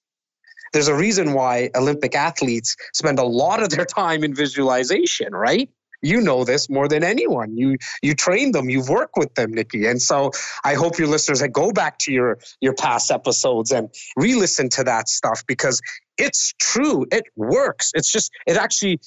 There's 0.72 0.88
a 0.88 0.94
reason 0.94 1.34
why 1.34 1.70
Olympic 1.76 2.14
athletes 2.14 2.76
spend 2.94 3.18
a 3.18 3.24
lot 3.24 3.62
of 3.62 3.68
their 3.70 3.84
time 3.84 4.24
in 4.24 4.34
visualization, 4.34 5.34
right? 5.34 5.68
You 6.04 6.20
know 6.20 6.44
this 6.44 6.68
more 6.68 6.88
than 6.88 7.04
anyone. 7.04 7.56
You 7.56 7.76
you 8.02 8.14
train 8.14 8.50
them, 8.52 8.68
you've 8.68 8.88
worked 8.88 9.16
with 9.16 9.34
them, 9.34 9.52
Nikki. 9.52 9.86
And 9.86 10.02
so 10.02 10.32
I 10.64 10.74
hope 10.74 10.98
your 10.98 11.06
listeners 11.06 11.40
that 11.40 11.50
go 11.52 11.70
back 11.70 11.98
to 11.98 12.12
your 12.12 12.38
your 12.60 12.74
past 12.74 13.10
episodes 13.12 13.70
and 13.70 13.88
re-listen 14.16 14.68
to 14.70 14.84
that 14.84 15.08
stuff 15.08 15.44
because 15.46 15.80
it's 16.18 16.54
true. 16.60 17.06
It 17.12 17.24
works. 17.36 17.92
It's 17.94 18.10
just, 18.10 18.32
it 18.46 18.56
actually, 18.56 19.00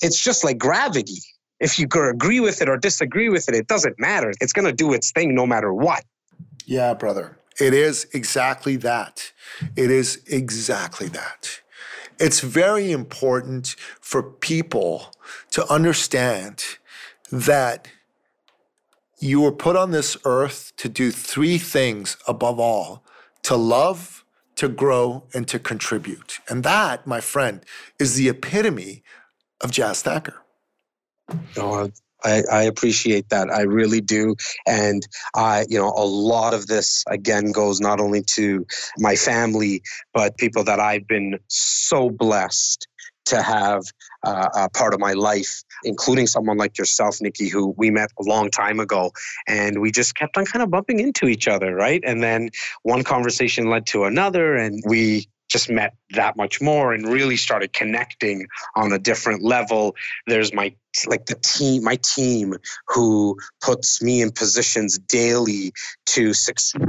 it's 0.00 0.22
just 0.22 0.44
like 0.44 0.58
gravity. 0.58 1.22
If 1.60 1.78
you 1.78 1.86
agree 1.86 2.40
with 2.40 2.62
it 2.62 2.68
or 2.68 2.76
disagree 2.76 3.28
with 3.28 3.48
it, 3.48 3.54
it 3.54 3.66
doesn't 3.66 3.98
matter. 3.98 4.32
It's 4.40 4.52
going 4.52 4.66
to 4.66 4.72
do 4.72 4.92
its 4.92 5.10
thing 5.12 5.34
no 5.34 5.46
matter 5.46 5.72
what. 5.72 6.04
Yeah, 6.66 6.94
brother. 6.94 7.38
It 7.60 7.74
is 7.74 8.06
exactly 8.12 8.76
that. 8.76 9.32
It 9.74 9.90
is 9.90 10.22
exactly 10.26 11.08
that. 11.08 11.60
It's 12.20 12.40
very 12.40 12.92
important 12.92 13.74
for 14.00 14.22
people 14.22 15.12
to 15.50 15.66
understand 15.72 16.64
that 17.30 17.88
you 19.20 19.40
were 19.40 19.52
put 19.52 19.74
on 19.74 19.90
this 19.90 20.16
earth 20.24 20.72
to 20.76 20.88
do 20.88 21.10
three 21.10 21.58
things 21.58 22.16
above 22.26 22.60
all 22.60 23.02
to 23.48 23.56
love, 23.56 24.24
to 24.56 24.68
grow 24.68 25.24
and 25.32 25.46
to 25.48 25.58
contribute. 25.58 26.40
And 26.48 26.62
that, 26.64 27.06
my 27.06 27.20
friend, 27.20 27.64
is 27.98 28.14
the 28.14 28.28
epitome 28.28 29.02
of 29.60 29.70
Jas 29.70 30.02
Takhar. 30.02 30.34
Oh, 31.56 31.90
I, 32.24 32.42
I, 32.50 32.62
appreciate 32.64 33.28
that. 33.28 33.48
I 33.50 33.62
really 33.62 34.00
do. 34.00 34.34
And 34.66 35.06
I, 35.36 35.66
you 35.68 35.78
know, 35.78 35.92
a 35.96 36.04
lot 36.04 36.52
of 36.52 36.66
this 36.66 37.04
again 37.08 37.52
goes 37.52 37.80
not 37.80 38.00
only 38.00 38.22
to 38.34 38.66
my 38.98 39.14
family, 39.14 39.82
but 40.12 40.36
people 40.36 40.64
that 40.64 40.80
I've 40.80 41.06
been 41.06 41.38
so 41.46 42.10
blessed 42.10 42.88
to 43.26 43.42
have 43.42 43.84
uh, 44.24 44.48
a 44.54 44.70
part 44.70 44.94
of 44.94 45.00
my 45.00 45.12
life, 45.12 45.62
including 45.84 46.26
someone 46.26 46.56
like 46.56 46.78
yourself, 46.78 47.20
Nikki, 47.20 47.48
who 47.48 47.74
we 47.76 47.90
met 47.90 48.10
a 48.18 48.22
long 48.22 48.50
time 48.50 48.80
ago. 48.80 49.12
And 49.46 49.80
we 49.80 49.90
just 49.90 50.16
kept 50.16 50.36
on 50.36 50.44
kind 50.44 50.62
of 50.62 50.70
bumping 50.70 50.98
into 50.98 51.26
each 51.26 51.46
other, 51.46 51.74
right? 51.74 52.02
And 52.04 52.22
then 52.22 52.50
one 52.82 53.04
conversation 53.04 53.68
led 53.68 53.86
to 53.88 54.04
another, 54.04 54.56
and 54.56 54.82
we 54.86 55.28
just 55.48 55.70
met 55.70 55.94
that 56.10 56.36
much 56.36 56.60
more 56.60 56.92
and 56.92 57.06
really 57.06 57.36
started 57.36 57.72
connecting 57.72 58.46
on 58.76 58.92
a 58.92 58.98
different 58.98 59.42
level 59.42 59.94
there's 60.26 60.52
my 60.52 60.74
like 61.06 61.26
the 61.26 61.34
team 61.36 61.82
my 61.84 61.96
team 61.96 62.54
who 62.86 63.36
puts 63.60 64.02
me 64.02 64.20
in 64.22 64.30
positions 64.30 64.98
daily 64.98 65.72
to 66.06 66.32
succeed 66.32 66.82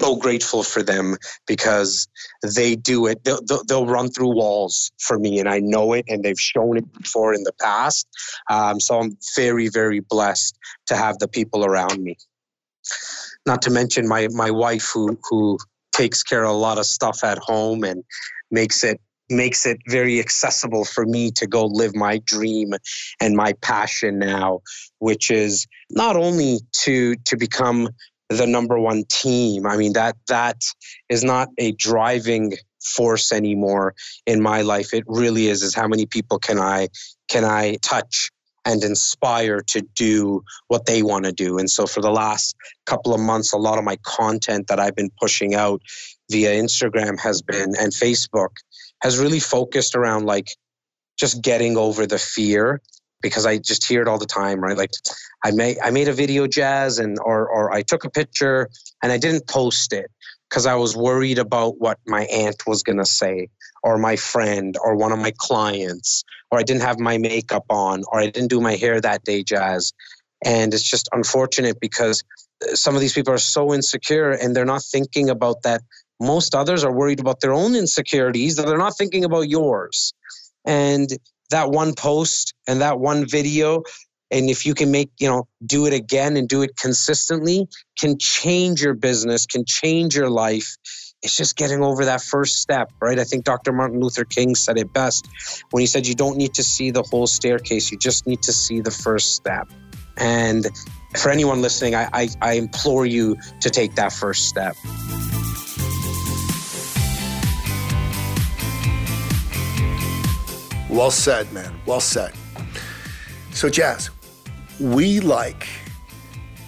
so 0.00 0.16
grateful 0.16 0.62
for 0.62 0.82
them 0.82 1.16
because 1.46 2.08
they 2.54 2.76
do 2.76 3.06
it. 3.06 3.24
They'll, 3.24 3.40
they'll, 3.66 3.86
run 3.86 4.10
through 4.10 4.34
walls 4.34 4.90
for 4.98 5.18
me, 5.18 5.38
and 5.38 5.48
I 5.48 5.60
know 5.60 5.92
it, 5.92 6.04
and 6.08 6.22
they've 6.22 6.40
shown 6.40 6.76
it 6.76 6.92
before 6.92 7.34
in 7.34 7.44
the 7.44 7.52
past. 7.60 8.06
Um, 8.50 8.80
so 8.80 8.98
I'm 8.98 9.16
very, 9.36 9.68
very 9.68 10.00
blessed 10.00 10.58
to 10.86 10.96
have 10.96 11.18
the 11.18 11.28
people 11.28 11.64
around 11.64 12.02
me. 12.02 12.16
Not 13.46 13.62
to 13.62 13.70
mention 13.70 14.08
my 14.08 14.28
my 14.32 14.50
wife, 14.50 14.90
who 14.92 15.18
who 15.30 15.58
takes 15.94 16.22
care 16.22 16.44
of 16.44 16.50
a 16.50 16.58
lot 16.58 16.78
of 16.78 16.86
stuff 16.86 17.22
at 17.24 17.38
home 17.38 17.84
and 17.84 18.04
makes 18.50 18.84
it 18.84 19.00
makes 19.30 19.64
it 19.64 19.78
very 19.88 20.20
accessible 20.20 20.84
for 20.84 21.06
me 21.06 21.30
to 21.30 21.46
go 21.46 21.64
live 21.64 21.94
my 21.94 22.18
dream 22.26 22.74
and 23.20 23.34
my 23.34 23.54
passion 23.62 24.18
now 24.18 24.60
which 24.98 25.30
is 25.30 25.66
not 25.90 26.14
only 26.16 26.58
to 26.72 27.14
to 27.24 27.36
become 27.36 27.88
the 28.28 28.46
number 28.46 28.78
one 28.78 29.04
team. 29.08 29.66
I 29.66 29.76
mean 29.76 29.92
that 29.94 30.16
that 30.28 30.62
is 31.08 31.24
not 31.24 31.48
a 31.58 31.72
driving 31.72 32.54
force 32.82 33.32
anymore 33.32 33.94
in 34.26 34.42
my 34.42 34.62
life. 34.62 34.92
It 34.92 35.04
really 35.06 35.48
is 35.48 35.62
is 35.62 35.74
how 35.74 35.88
many 35.88 36.06
people 36.06 36.38
can 36.38 36.58
i 36.58 36.88
can 37.28 37.44
i 37.44 37.76
touch 37.82 38.30
and 38.66 38.82
inspire 38.82 39.60
to 39.60 39.82
do 39.94 40.42
what 40.68 40.86
they 40.86 41.02
want 41.02 41.24
to 41.24 41.32
do 41.32 41.58
and 41.58 41.70
so 41.70 41.86
for 41.86 42.00
the 42.00 42.10
last 42.10 42.56
couple 42.86 43.14
of 43.14 43.20
months 43.20 43.52
a 43.52 43.58
lot 43.58 43.78
of 43.78 43.84
my 43.84 43.96
content 44.04 44.66
that 44.68 44.80
i've 44.80 44.96
been 44.96 45.10
pushing 45.20 45.54
out 45.54 45.80
via 46.30 46.50
instagram 46.50 47.18
has 47.20 47.42
been 47.42 47.74
and 47.78 47.92
facebook 47.92 48.56
has 49.02 49.18
really 49.18 49.40
focused 49.40 49.94
around 49.94 50.24
like 50.24 50.48
just 51.18 51.42
getting 51.42 51.76
over 51.76 52.06
the 52.06 52.18
fear 52.18 52.80
because 53.22 53.46
I 53.46 53.56
just 53.56 53.88
hear 53.88 54.02
it 54.02 54.08
all 54.08 54.18
the 54.18 54.26
time, 54.26 54.60
right? 54.60 54.76
Like 54.76 54.90
I 55.42 55.50
made 55.50 55.78
I 55.82 55.90
made 55.90 56.08
a 56.08 56.12
video 56.12 56.46
Jas 56.46 56.98
and 56.98 57.18
or 57.18 57.48
or 57.48 57.72
I 57.72 57.82
took 57.82 58.04
a 58.04 58.10
picture 58.10 58.68
and 59.02 59.10
I 59.10 59.18
didn't 59.18 59.48
post 59.48 59.92
it 59.92 60.10
because 60.48 60.66
I 60.66 60.74
was 60.74 60.94
worried 60.94 61.38
about 61.38 61.80
what 61.80 61.98
my 62.06 62.24
aunt 62.24 62.66
was 62.66 62.82
gonna 62.82 63.06
say 63.06 63.48
or 63.84 63.98
my 63.98 64.16
friend 64.16 64.76
or 64.82 64.96
one 64.96 65.12
of 65.12 65.18
my 65.18 65.32
clients 65.36 66.24
or 66.50 66.58
I 66.58 66.62
didn't 66.62 66.82
have 66.82 66.98
my 66.98 67.18
makeup 67.18 67.66
on 67.68 68.02
or 68.10 68.18
I 68.18 68.26
didn't 68.30 68.48
do 68.48 68.60
my 68.60 68.76
hair 68.76 69.00
that 69.00 69.24
day, 69.24 69.44
Jas. 69.44 69.92
And 70.44 70.72
it's 70.72 70.88
just 70.88 71.08
unfortunate 71.12 71.78
because 71.80 72.24
uh, 72.62 72.74
some 72.74 72.94
of 72.94 73.02
these 73.02 73.12
people 73.12 73.32
are 73.34 73.38
so 73.38 73.74
insecure 73.74 74.32
and 74.32 74.56
they're 74.56 74.64
not 74.64 74.82
thinking 74.82 75.28
about 75.28 75.62
that 75.62 75.82
most 76.18 76.54
others 76.54 76.82
are 76.82 76.92
worried 76.92 77.20
about 77.20 77.40
their 77.40 77.52
own 77.52 77.76
insecurities 77.76 78.56
that 78.56 78.66
they're 78.66 78.78
not 78.78 78.96
thinking 78.96 79.24
about 79.24 79.48
yours. 79.48 80.14
And 80.64 81.08
that 81.50 81.70
one 81.70 81.94
post 81.94 82.54
and 82.66 82.80
that 82.80 82.98
one 82.98 83.28
video, 83.28 83.82
and 84.30 84.48
if 84.48 84.64
you 84.64 84.72
can 84.74 84.90
make, 84.90 85.10
you 85.18 85.28
know, 85.28 85.46
do 85.64 85.86
it 85.86 85.92
again 85.92 86.38
and 86.38 86.48
do 86.48 86.62
it 86.62 86.76
consistently, 86.76 87.68
can 87.98 88.18
change 88.18 88.82
your 88.82 88.94
business, 88.94 89.44
can 89.44 89.64
change 89.66 90.16
your 90.16 90.30
life. 90.30 90.76
It's 91.24 91.34
just 91.34 91.56
getting 91.56 91.82
over 91.82 92.04
that 92.04 92.20
first 92.20 92.60
step, 92.60 92.92
right? 93.00 93.18
I 93.18 93.24
think 93.24 93.44
Dr. 93.44 93.72
Martin 93.72 93.98
Luther 93.98 94.26
King 94.26 94.54
said 94.54 94.76
it 94.76 94.92
best 94.92 95.26
when 95.70 95.80
he 95.80 95.86
said, 95.86 96.06
You 96.06 96.14
don't 96.14 96.36
need 96.36 96.52
to 96.52 96.62
see 96.62 96.90
the 96.90 97.02
whole 97.02 97.26
staircase, 97.26 97.90
you 97.90 97.96
just 97.96 98.26
need 98.26 98.42
to 98.42 98.52
see 98.52 98.82
the 98.82 98.90
first 98.90 99.34
step. 99.34 99.70
And 100.18 100.66
for 101.16 101.30
anyone 101.30 101.62
listening, 101.62 101.94
I, 101.94 102.10
I, 102.12 102.28
I 102.42 102.52
implore 102.52 103.06
you 103.06 103.38
to 103.60 103.70
take 103.70 103.94
that 103.94 104.12
first 104.12 104.48
step. 104.50 104.76
Well 110.90 111.10
said, 111.10 111.50
man. 111.54 111.74
Well 111.86 112.00
said. 112.00 112.34
So, 113.52 113.70
Jas, 113.70 114.10
we 114.78 115.20
like 115.20 115.66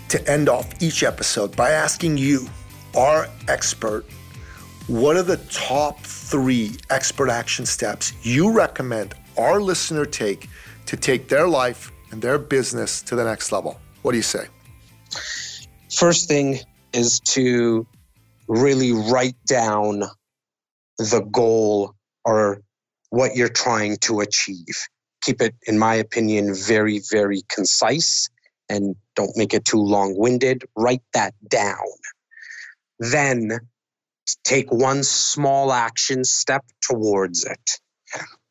to 0.09 0.31
end 0.31 0.49
off 0.49 0.83
each 0.83 1.03
episode 1.03 1.55
by 1.55 1.73
asking 1.73 2.17
you, 2.17 2.49
our 2.97 3.29
expert, 3.49 4.07
what 4.89 5.17
are 5.17 5.23
the 5.23 5.39
top 5.51 5.99
three 6.01 6.71
expert 6.91 7.29
action 7.29 7.67
steps 7.67 8.13
you 8.23 8.53
recommend 8.53 9.15
our 9.37 9.61
listener 9.61 10.05
take 10.05 10.49
to 10.87 10.97
take 10.97 11.29
their 11.29 11.49
life 11.49 11.91
and 12.13 12.23
their 12.23 12.39
business 12.39 13.03
to 13.03 13.17
the 13.17 13.25
next 13.25 13.51
level? 13.51 13.81
What 14.03 14.13
do 14.13 14.19
you 14.19 14.23
say? 14.23 14.47
First 15.93 16.29
thing 16.29 16.61
is 16.93 17.19
to 17.21 17.87
really 18.47 18.93
write 18.93 19.35
down 19.47 20.05
the 20.99 21.27
goal 21.33 21.95
or 22.25 22.63
what 23.11 23.35
you're 23.35 23.49
trying 23.49 23.97
to 24.03 24.21
achieve. 24.21 24.87
Keep 25.23 25.43
it, 25.43 25.55
in 25.67 25.79
my 25.81 25.95
opinion, 25.95 26.55
very, 26.55 27.01
very 27.11 27.43
concise 27.49 28.29
and 28.69 28.95
don't 29.17 29.37
make 29.37 29.53
it 29.53 29.65
too 29.65 29.83
long 29.83 30.17
winded. 30.17 30.65
Write 30.77 31.03
that 31.13 31.35
down. 31.49 31.77
Then 33.01 33.59
take 34.45 34.73
one 34.73 35.03
small 35.03 35.73
action 35.73 36.25
step 36.25 36.65
towards 36.83 37.45
it. 37.45 37.71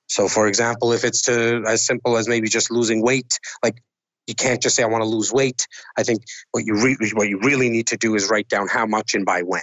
So, 0.07 0.27
for 0.27 0.47
example, 0.47 0.93
if 0.93 1.03
it's 1.03 1.23
to 1.23 1.63
as 1.67 1.85
simple 1.85 2.17
as 2.17 2.27
maybe 2.27 2.47
just 2.47 2.71
losing 2.71 3.01
weight, 3.01 3.39
like 3.63 3.81
you 4.27 4.35
can't 4.35 4.61
just 4.61 4.75
say 4.75 4.83
I 4.83 4.88
want 4.88 5.03
to 5.03 5.09
lose 5.09 5.31
weight. 5.31 5.67
I 5.97 6.03
think 6.03 6.23
what 6.51 6.65
you 6.65 6.81
re- 6.81 7.11
what 7.13 7.27
you 7.27 7.39
really 7.39 7.69
need 7.69 7.88
to 7.88 7.97
do 7.97 8.15
is 8.15 8.29
write 8.29 8.47
down 8.47 8.67
how 8.67 8.85
much 8.85 9.13
and 9.13 9.25
by 9.25 9.41
when. 9.41 9.61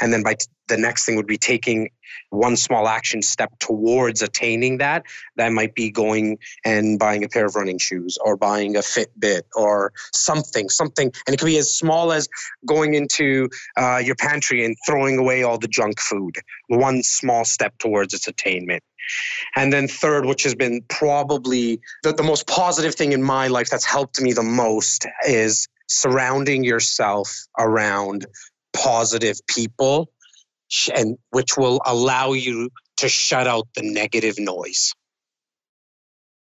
And 0.00 0.12
then 0.12 0.22
by 0.22 0.34
t- 0.34 0.46
the 0.68 0.76
next 0.76 1.06
thing 1.06 1.16
would 1.16 1.26
be 1.26 1.38
taking 1.38 1.90
one 2.30 2.56
small 2.56 2.88
action 2.88 3.22
step 3.22 3.58
towards 3.58 4.22
attaining 4.22 4.78
that. 4.78 5.04
That 5.36 5.52
might 5.52 5.74
be 5.74 5.90
going 5.90 6.38
and 6.64 6.98
buying 6.98 7.24
a 7.24 7.28
pair 7.28 7.46
of 7.46 7.56
running 7.56 7.78
shoes 7.78 8.18
or 8.20 8.36
buying 8.36 8.76
a 8.76 8.80
Fitbit 8.80 9.42
or 9.54 9.92
something, 10.12 10.68
something. 10.68 11.10
And 11.26 11.34
it 11.34 11.38
could 11.38 11.46
be 11.46 11.58
as 11.58 11.74
small 11.74 12.12
as 12.12 12.28
going 12.66 12.94
into 12.94 13.48
uh, 13.76 13.98
your 13.98 14.14
pantry 14.16 14.64
and 14.64 14.76
throwing 14.86 15.18
away 15.18 15.42
all 15.42 15.58
the 15.58 15.68
junk 15.68 16.00
food. 16.00 16.36
One 16.68 17.02
small 17.02 17.44
step 17.44 17.78
towards 17.78 18.14
its 18.14 18.28
attainment. 18.28 18.82
And 19.56 19.72
then 19.72 19.88
third, 19.88 20.26
which 20.26 20.42
has 20.42 20.54
been 20.54 20.82
probably 20.88 21.80
the, 22.02 22.12
the 22.12 22.22
most 22.22 22.46
positive 22.46 22.94
thing 22.94 23.12
in 23.12 23.22
my 23.22 23.48
life 23.48 23.70
that's 23.70 23.84
helped 23.84 24.20
me 24.20 24.32
the 24.32 24.42
most 24.42 25.06
is 25.26 25.66
surrounding 25.88 26.64
yourself 26.64 27.46
around 27.58 28.26
positive 28.72 29.38
people 29.46 30.10
and 30.94 31.16
which 31.30 31.56
will 31.56 31.80
allow 31.86 32.32
you 32.32 32.70
to 32.98 33.08
shut 33.08 33.46
out 33.46 33.68
the 33.74 33.82
negative 33.82 34.38
noise. 34.38 34.92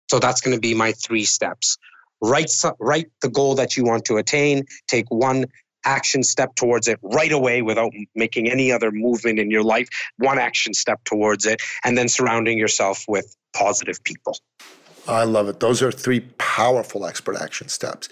So 0.10 0.20
that's 0.20 0.42
going 0.42 0.56
to 0.56 0.60
be 0.60 0.74
my 0.74 0.92
three 0.94 1.26
steps. 1.26 1.78
Write, 2.22 2.52
write 2.80 3.08
the 3.22 3.30
goal 3.30 3.56
that 3.56 3.78
you 3.78 3.86
want 3.86 4.06
to 4.06 4.18
attain, 4.18 4.66
take 4.88 5.06
one 5.10 5.46
action 5.86 6.24
step 6.24 6.56
towards 6.56 6.88
it 6.88 7.00
right 7.02 7.32
away 7.32 7.62
without 7.62 7.94
making 8.16 8.50
any 8.50 8.72
other 8.72 8.92
movement 8.92 9.40
in 9.40 9.50
your 9.50 9.64
life, 9.64 9.88
one 10.18 10.38
action 10.38 10.74
step 10.74 11.02
towards 11.06 11.46
it, 11.46 11.62
and 11.86 11.98
then 11.98 12.10
surrounding 12.10 12.58
yourself 12.58 13.06
with 13.08 13.36
positive 13.54 14.04
people. 14.04 14.38
I 15.08 15.24
love 15.24 15.48
it. 15.48 15.60
Those 15.60 15.82
are 15.82 15.92
three 15.92 16.20
powerful 16.38 17.06
expert 17.06 17.38
action 17.38 17.70
steps. 17.70 18.10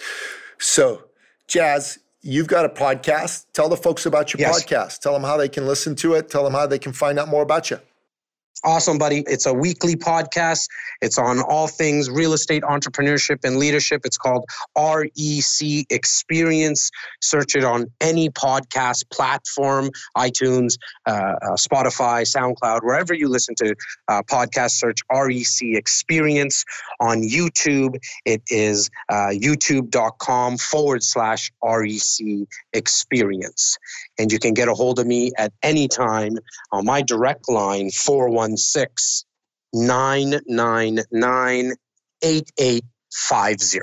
So, 0.58 1.04
Jas, 1.48 2.00
you've 2.22 2.48
got 2.48 2.66
a 2.66 2.70
podcast. 2.70 3.46
Tell 3.54 3.70
the 3.70 3.78
folks 3.78 4.06
about 4.06 4.34
your 4.34 4.42
yes. 4.42 4.64
podcast. 4.64 5.00
Tell 5.00 5.14
them 5.14 5.24
how 5.24 5.38
they 5.38 5.50
can 5.50 5.66
listen 5.66 5.96
to 5.98 6.14
it. 6.14 6.30
Tell 6.30 6.44
them 6.44 6.54
how 6.54 6.68
they 6.68 6.80
can 6.80 6.94
find 6.94 7.20
out 7.20 7.28
more 7.28 7.44
about 7.44 7.70
you. 7.72 7.80
Awesome, 8.64 8.98
buddy. 8.98 9.24
It's 9.28 9.46
a 9.46 9.54
weekly 9.54 9.96
podcast. 9.96 10.68
It's 11.02 11.20
on 11.20 11.40
all 11.40 11.68
things 11.68 12.10
real 12.10 12.34
estate, 12.34 12.64
entrepreneurship, 12.64 13.44
and 13.44 13.58
leadership. 13.58 14.02
It's 14.04 14.18
called 14.18 14.46
REC 14.76 15.86
Experience. 15.90 16.90
Search 17.22 17.56
it 17.56 17.64
on 17.64 17.86
any 18.02 18.30
podcast 18.30 19.10
platform 19.12 19.92
iTunes, 20.18 20.78
uh, 21.06 21.12
uh, 21.12 21.36
Spotify, 21.56 22.26
SoundCloud, 22.26 22.80
wherever 22.82 23.14
you 23.14 23.30
listen 23.30 23.54
to 23.56 23.76
uh, 24.08 24.24
podcasts, 24.24 24.72
search 24.72 25.02
REC 25.12 25.76
Experience. 25.78 26.66
On 27.00 27.22
YouTube, 27.22 27.96
it 28.26 28.42
is 28.48 28.90
uh, 29.10 29.30
youtube.com 29.32 30.58
forward 30.58 31.04
slash 31.04 31.52
REC 31.64 32.48
Experience. 32.74 33.78
And 34.18 34.32
you 34.32 34.40
can 34.40 34.56
get 34.56 34.68
a 34.68 34.74
hold 34.74 34.98
of 34.98 35.06
me 35.06 35.32
at 35.38 35.54
any 35.62 35.88
time 35.88 36.38
on 36.72 36.86
my 36.86 37.04
direct 37.04 37.50
line, 37.50 37.92
416 38.56 39.28
999 39.74 41.74
8850. 42.22 43.80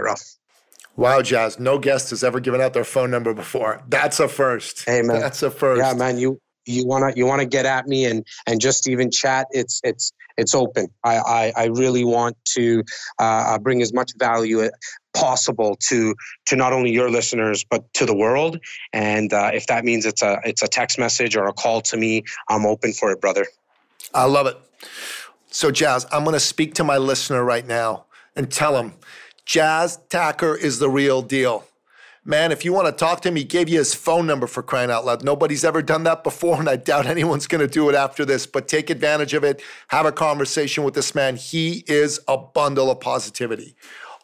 Wow, 0.97 1.23
Jas. 1.23 1.59
No 1.59 1.79
guest 1.79 2.11
has 2.11 2.23
ever 2.23 2.41
given 2.41 2.61
out 2.61 2.73
their 2.73 2.85
phone 2.85 3.11
number 3.11 3.35
before. 3.35 3.83
That's 3.89 4.21
a 4.21 4.29
first. 4.29 4.85
Hey 4.85 5.03
man. 5.03 5.21
That's 5.21 5.43
a 5.43 5.51
first. 5.51 5.81
Yeah, 5.81 5.95
man. 5.95 6.19
You 6.19 6.39
you 6.67 6.87
wanna 6.87 7.13
you 7.17 7.27
wanna 7.27 7.47
get 7.47 7.67
at 7.67 7.89
me 7.89 8.05
and 8.05 8.25
and 8.47 8.61
just 8.61 8.89
even 8.89 9.11
chat. 9.11 9.49
It's 9.51 9.81
it's 9.83 10.13
it's 10.37 10.55
open. 10.55 10.87
I 11.03 11.17
I, 11.17 11.53
I 11.57 11.65
really 11.67 12.05
want 12.05 12.37
to 12.55 12.85
uh, 13.19 13.59
bring 13.59 13.83
as 13.83 13.93
much 13.93 14.13
value 14.19 14.71
possible 15.15 15.77
to 15.89 16.15
to 16.47 16.57
not 16.57 16.73
only 16.73 16.91
your 16.91 17.11
listeners 17.11 17.65
but 17.69 17.93
to 17.95 18.07
the 18.07 18.17
world. 18.17 18.61
And 18.93 19.33
uh, 19.33 19.51
if 19.53 19.67
that 19.67 19.85
means 19.85 20.07
it's 20.07 20.23
a 20.23 20.39
it's 20.45 20.63
a 20.63 20.69
text 20.69 20.99
message 20.99 21.37
or 21.37 21.47
a 21.47 21.53
call 21.53 21.81
to 21.83 21.97
me, 21.97 22.23
I'm 22.49 22.67
open 22.67 22.93
for 22.93 23.11
it, 23.11 23.21
brother. 23.21 23.47
I 24.15 24.25
love 24.25 24.47
it. 24.47 24.57
So, 25.51 25.71
Jas, 25.71 26.07
I'm 26.13 26.25
going 26.25 26.35
to 26.35 26.41
speak 26.41 26.75
to 26.75 26.85
my 26.85 26.97
listener 26.97 27.45
right 27.45 27.67
now 27.67 28.07
and 28.35 28.51
tell 28.51 28.77
him 28.79 28.95
Jas 29.45 29.99
Takhar 30.09 30.59
is 30.59 30.79
the 30.79 30.89
real 30.89 31.23
deal. 31.23 31.65
Man, 32.27 32.53
if 32.53 32.65
you 32.65 32.73
want 32.73 32.87
to 32.87 32.93
talk 32.93 33.21
to 33.21 33.29
him, 33.29 33.37
he 33.37 33.45
gave 33.45 33.69
you 33.69 33.79
his 33.79 33.95
phone 33.95 34.27
number 34.27 34.47
for 34.47 34.63
crying 34.63 34.91
out 34.91 35.05
loud. 35.05 35.23
Nobody's 35.23 35.63
ever 35.63 35.83
done 35.83 36.05
that 36.05 36.25
before, 36.25 36.57
and 36.61 36.69
I 36.69 36.77
doubt 36.77 37.07
anyone's 37.07 37.47
going 37.47 37.61
to 37.61 37.69
do 37.69 37.89
it 37.91 37.95
after 37.95 38.25
this. 38.25 38.47
But 38.47 38.69
take 38.69 38.89
advantage 38.89 39.35
of 39.35 39.45
it. 39.45 39.63
Have 39.89 40.07
a 40.07 40.13
conversation 40.13 40.85
with 40.85 40.95
this 40.95 41.15
man. 41.15 41.37
He 41.37 41.85
is 41.87 42.21
a 42.27 42.39
bundle 42.39 42.91
of 42.91 43.01
positivity. 43.01 43.77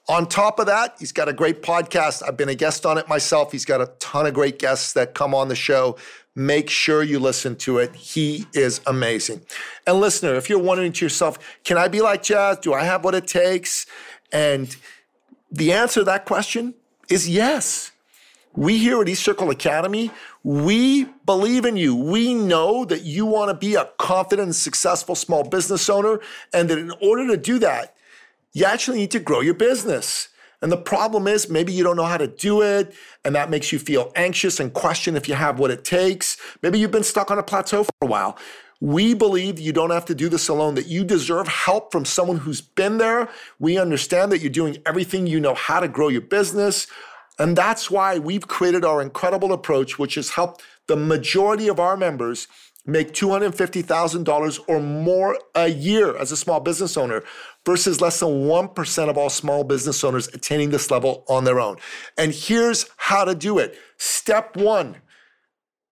On 0.08 0.26
top 0.26 0.58
of 0.58 0.66
that, 0.66 0.96
he's 0.98 1.12
got 1.12 1.28
a 1.28 1.32
great 1.32 1.62
podcast. 1.62 2.26
I've 2.26 2.36
been 2.36 2.48
a 2.48 2.54
guest 2.54 2.86
on 2.86 2.98
it 2.98 3.06
myself. 3.06 3.52
He's 3.52 3.66
got 3.66 3.80
a 3.80 3.92
ton 4.00 4.26
of 4.26 4.34
great 4.34 4.58
guests 4.58 4.94
that 4.94 5.14
come 5.14 5.34
on 5.34 5.48
the 5.48 5.54
show. 5.54 5.96
Make 6.34 6.70
sure 6.70 7.02
you 7.02 7.18
listen 7.18 7.56
to 7.56 7.78
it. 7.78 7.94
He 7.94 8.46
is 8.54 8.80
amazing. 8.86 9.42
And 9.86 9.98
listener, 9.98 10.34
if 10.34 10.48
you're 10.48 10.60
wondering 10.60 10.92
to 10.92 11.04
yourself, 11.04 11.38
can 11.64 11.76
I 11.76 11.88
be 11.88 12.00
like 12.00 12.22
Jas? 12.22 12.58
Do 12.58 12.72
I 12.72 12.84
have 12.84 13.04
what 13.04 13.14
it 13.14 13.26
takes? 13.26 13.86
And 14.32 14.74
the 15.50 15.72
answer 15.72 16.00
to 16.00 16.04
that 16.04 16.24
question 16.24 16.74
is 17.08 17.28
yes. 17.28 17.90
We 18.54 18.78
here 18.78 19.00
at 19.00 19.06
eCircle 19.06 19.50
Academy, 19.50 20.10
we 20.42 21.04
believe 21.24 21.64
in 21.64 21.76
you. 21.76 21.94
We 21.94 22.34
know 22.34 22.84
that 22.84 23.02
you 23.02 23.24
want 23.26 23.50
to 23.50 23.54
be 23.54 23.74
a 23.76 23.90
confident 23.98 24.46
and 24.46 24.56
successful 24.56 25.14
small 25.14 25.44
business 25.44 25.88
owner, 25.88 26.20
and 26.52 26.68
that 26.68 26.78
in 26.78 26.92
order 27.00 27.28
to 27.28 27.36
do 27.36 27.60
that, 27.60 27.94
you 28.52 28.64
actually 28.64 28.98
need 28.98 29.12
to 29.12 29.20
grow 29.20 29.40
your 29.40 29.54
business. 29.54 30.29
And 30.62 30.70
the 30.70 30.76
problem 30.76 31.26
is 31.26 31.48
maybe 31.48 31.72
you 31.72 31.82
don't 31.82 31.96
know 31.96 32.04
how 32.04 32.18
to 32.18 32.26
do 32.26 32.62
it, 32.62 32.94
and 33.24 33.34
that 33.34 33.50
makes 33.50 33.72
you 33.72 33.78
feel 33.78 34.12
anxious 34.14 34.60
and 34.60 34.72
question 34.72 35.16
if 35.16 35.28
you 35.28 35.34
have 35.34 35.58
what 35.58 35.70
it 35.70 35.84
takes. 35.84 36.36
Maybe 36.62 36.78
you've 36.78 36.90
been 36.90 37.02
stuck 37.02 37.30
on 37.30 37.38
a 37.38 37.42
plateau 37.42 37.84
for 37.84 37.92
a 38.02 38.06
while. 38.06 38.36
We 38.80 39.12
believe 39.14 39.58
you 39.58 39.72
don't 39.72 39.90
have 39.90 40.06
to 40.06 40.14
do 40.14 40.28
this 40.28 40.48
alone, 40.48 40.74
that 40.74 40.86
you 40.86 41.04
deserve 41.04 41.48
help 41.48 41.92
from 41.92 42.04
someone 42.04 42.38
who's 42.38 42.60
been 42.60 42.98
there. 42.98 43.28
We 43.58 43.78
understand 43.78 44.32
that 44.32 44.40
you're 44.40 44.50
doing 44.50 44.78
everything 44.86 45.26
you 45.26 45.40
know 45.40 45.54
how 45.54 45.80
to 45.80 45.88
grow 45.88 46.08
your 46.08 46.22
business. 46.22 46.86
And 47.38 47.56
that's 47.56 47.90
why 47.90 48.18
we've 48.18 48.46
created 48.48 48.84
our 48.84 49.00
incredible 49.02 49.52
approach, 49.52 49.98
which 49.98 50.14
has 50.14 50.30
helped 50.30 50.62
the 50.88 50.96
majority 50.96 51.68
of 51.68 51.78
our 51.78 51.96
members 51.96 52.48
make 52.86 53.12
$250,000 53.12 54.60
or 54.66 54.80
more 54.80 55.38
a 55.54 55.68
year 55.68 56.16
as 56.16 56.32
a 56.32 56.36
small 56.36 56.60
business 56.60 56.96
owner 56.96 57.22
versus 57.66 58.00
less 58.00 58.20
than 58.20 58.28
1% 58.28 59.08
of 59.08 59.18
all 59.18 59.30
small 59.30 59.64
business 59.64 60.02
owners 60.02 60.28
attaining 60.28 60.70
this 60.70 60.90
level 60.90 61.24
on 61.28 61.44
their 61.44 61.60
own. 61.60 61.76
And 62.16 62.32
here's 62.32 62.86
how 62.96 63.24
to 63.24 63.34
do 63.34 63.58
it. 63.58 63.76
Step 63.98 64.56
one, 64.56 64.96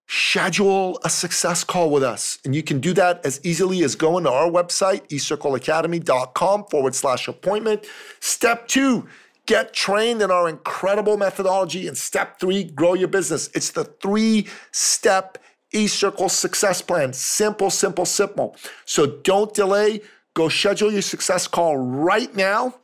schedule 0.07 0.99
a 1.03 1.09
success 1.09 1.63
call 1.63 1.91
with 1.91 2.03
us. 2.03 2.39
And 2.43 2.55
you 2.55 2.63
can 2.63 2.79
do 2.79 2.93
that 2.93 3.23
as 3.23 3.39
easily 3.43 3.83
as 3.83 3.95
going 3.95 4.23
to 4.23 4.31
our 4.31 4.49
website, 4.49 5.07
eCircleacademy.com 5.09 6.65
forward 6.65 6.95
slash 6.95 7.27
appointment. 7.27 7.85
Step 8.19 8.67
two, 8.67 9.07
get 9.45 9.73
trained 9.73 10.21
in 10.21 10.31
our 10.31 10.49
incredible 10.49 11.17
methodology. 11.17 11.87
And 11.87 11.97
step 11.97 12.39
three, 12.39 12.63
grow 12.63 12.95
your 12.95 13.07
business. 13.07 13.49
It's 13.53 13.69
the 13.71 13.83
three 13.83 14.47
step 14.71 15.37
eCircle 15.73 16.31
success 16.31 16.81
plan. 16.81 17.13
Simple, 17.13 17.69
simple, 17.69 18.05
simple. 18.05 18.55
So 18.85 19.05
don't 19.05 19.53
delay. 19.53 20.01
Go 20.35 20.49
schedule 20.49 20.91
your 20.91 21.01
success 21.01 21.47
call 21.47 21.77
right 21.77 22.33
now 22.35 22.75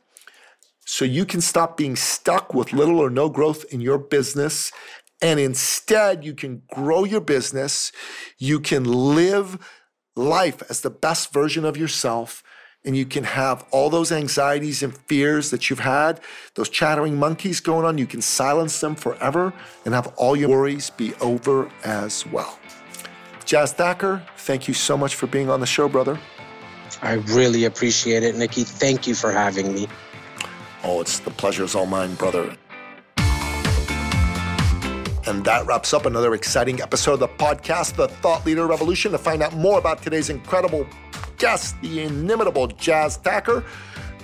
so 0.84 1.04
you 1.04 1.26
can 1.26 1.40
stop 1.40 1.76
being 1.76 1.96
stuck 1.96 2.54
with 2.54 2.72
little 2.72 3.00
or 3.00 3.10
no 3.10 3.28
growth 3.28 3.64
in 3.70 3.80
your 3.80 3.98
business. 3.98 4.72
And 5.20 5.40
instead, 5.40 6.24
you 6.24 6.34
can 6.34 6.62
grow 6.72 7.04
your 7.04 7.20
business. 7.20 7.90
You 8.38 8.60
can 8.60 8.84
live 8.84 9.58
life 10.14 10.62
as 10.70 10.80
the 10.80 10.90
best 10.90 11.32
version 11.32 11.64
of 11.64 11.76
yourself. 11.76 12.42
And 12.84 12.96
you 12.96 13.04
can 13.04 13.24
have 13.24 13.64
all 13.72 13.90
those 13.90 14.12
anxieties 14.12 14.80
and 14.82 14.96
fears 14.96 15.50
that 15.50 15.68
you've 15.68 15.80
had, 15.80 16.20
those 16.54 16.68
chattering 16.68 17.16
monkeys 17.16 17.58
going 17.58 17.84
on, 17.84 17.98
you 17.98 18.06
can 18.06 18.22
silence 18.22 18.80
them 18.80 18.94
forever 18.94 19.52
and 19.84 19.92
have 19.92 20.06
all 20.16 20.36
your 20.36 20.50
worries 20.50 20.90
be 20.90 21.12
over 21.16 21.68
as 21.82 22.24
well. 22.26 22.60
Jas 23.44 23.74
Takhar, 23.74 24.22
thank 24.36 24.68
you 24.68 24.74
so 24.74 24.96
much 24.96 25.16
for 25.16 25.26
being 25.26 25.50
on 25.50 25.58
the 25.58 25.66
show, 25.66 25.88
brother. 25.88 26.16
I 27.02 27.14
really 27.14 27.64
appreciate 27.64 28.22
it, 28.22 28.36
Nikki. 28.36 28.64
Thank 28.64 29.06
you 29.06 29.14
for 29.14 29.32
having 29.32 29.74
me. 29.74 29.88
Oh, 30.82 31.00
it's 31.00 31.18
the 31.18 31.30
pleasure's 31.30 31.74
all 31.74 31.86
mine, 31.86 32.14
brother. 32.14 32.56
And 35.26 35.44
that 35.44 35.66
wraps 35.66 35.92
up 35.92 36.06
another 36.06 36.34
exciting 36.34 36.80
episode 36.80 37.14
of 37.14 37.20
the 37.20 37.28
podcast, 37.28 37.96
The 37.96 38.06
Thought 38.06 38.46
Leader 38.46 38.66
Revolution. 38.66 39.10
To 39.10 39.18
find 39.18 39.42
out 39.42 39.54
more 39.54 39.78
about 39.78 40.00
today's 40.00 40.30
incredible 40.30 40.86
guest, 41.36 41.80
the 41.82 42.02
inimitable 42.02 42.68
Jas 42.68 43.18
Takhar, 43.18 43.64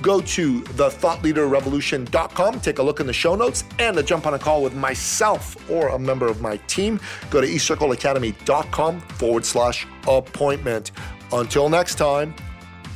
go 0.01 0.21
to 0.21 0.61
thethoughtleaderrevolution.com, 0.61 2.61
take 2.61 2.79
a 2.79 2.83
look 2.83 3.01
in 3.01 3.07
the 3.07 3.13
show 3.13 3.35
notes, 3.35 3.65
and 3.81 3.97
to 3.97 4.03
jump 4.03 4.27
on 4.27 4.35
a 4.35 4.39
call 4.39 4.63
with 4.63 4.75
myself 4.75 5.57
or 5.69 5.89
a 5.89 5.99
member 5.99 6.27
of 6.27 6.41
my 6.41 6.57
team, 6.69 7.01
go 7.31 7.41
to 7.41 7.47
eCircleacademy.com 7.47 9.01
forward 9.01 9.45
slash 9.45 9.87
appointment. 10.07 10.93
Until 11.33 11.69
next 11.69 11.97
time, 11.97 12.35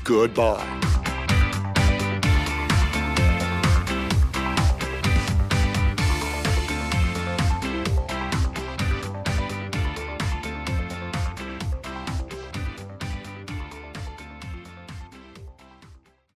Goodbye. 0.06 0.62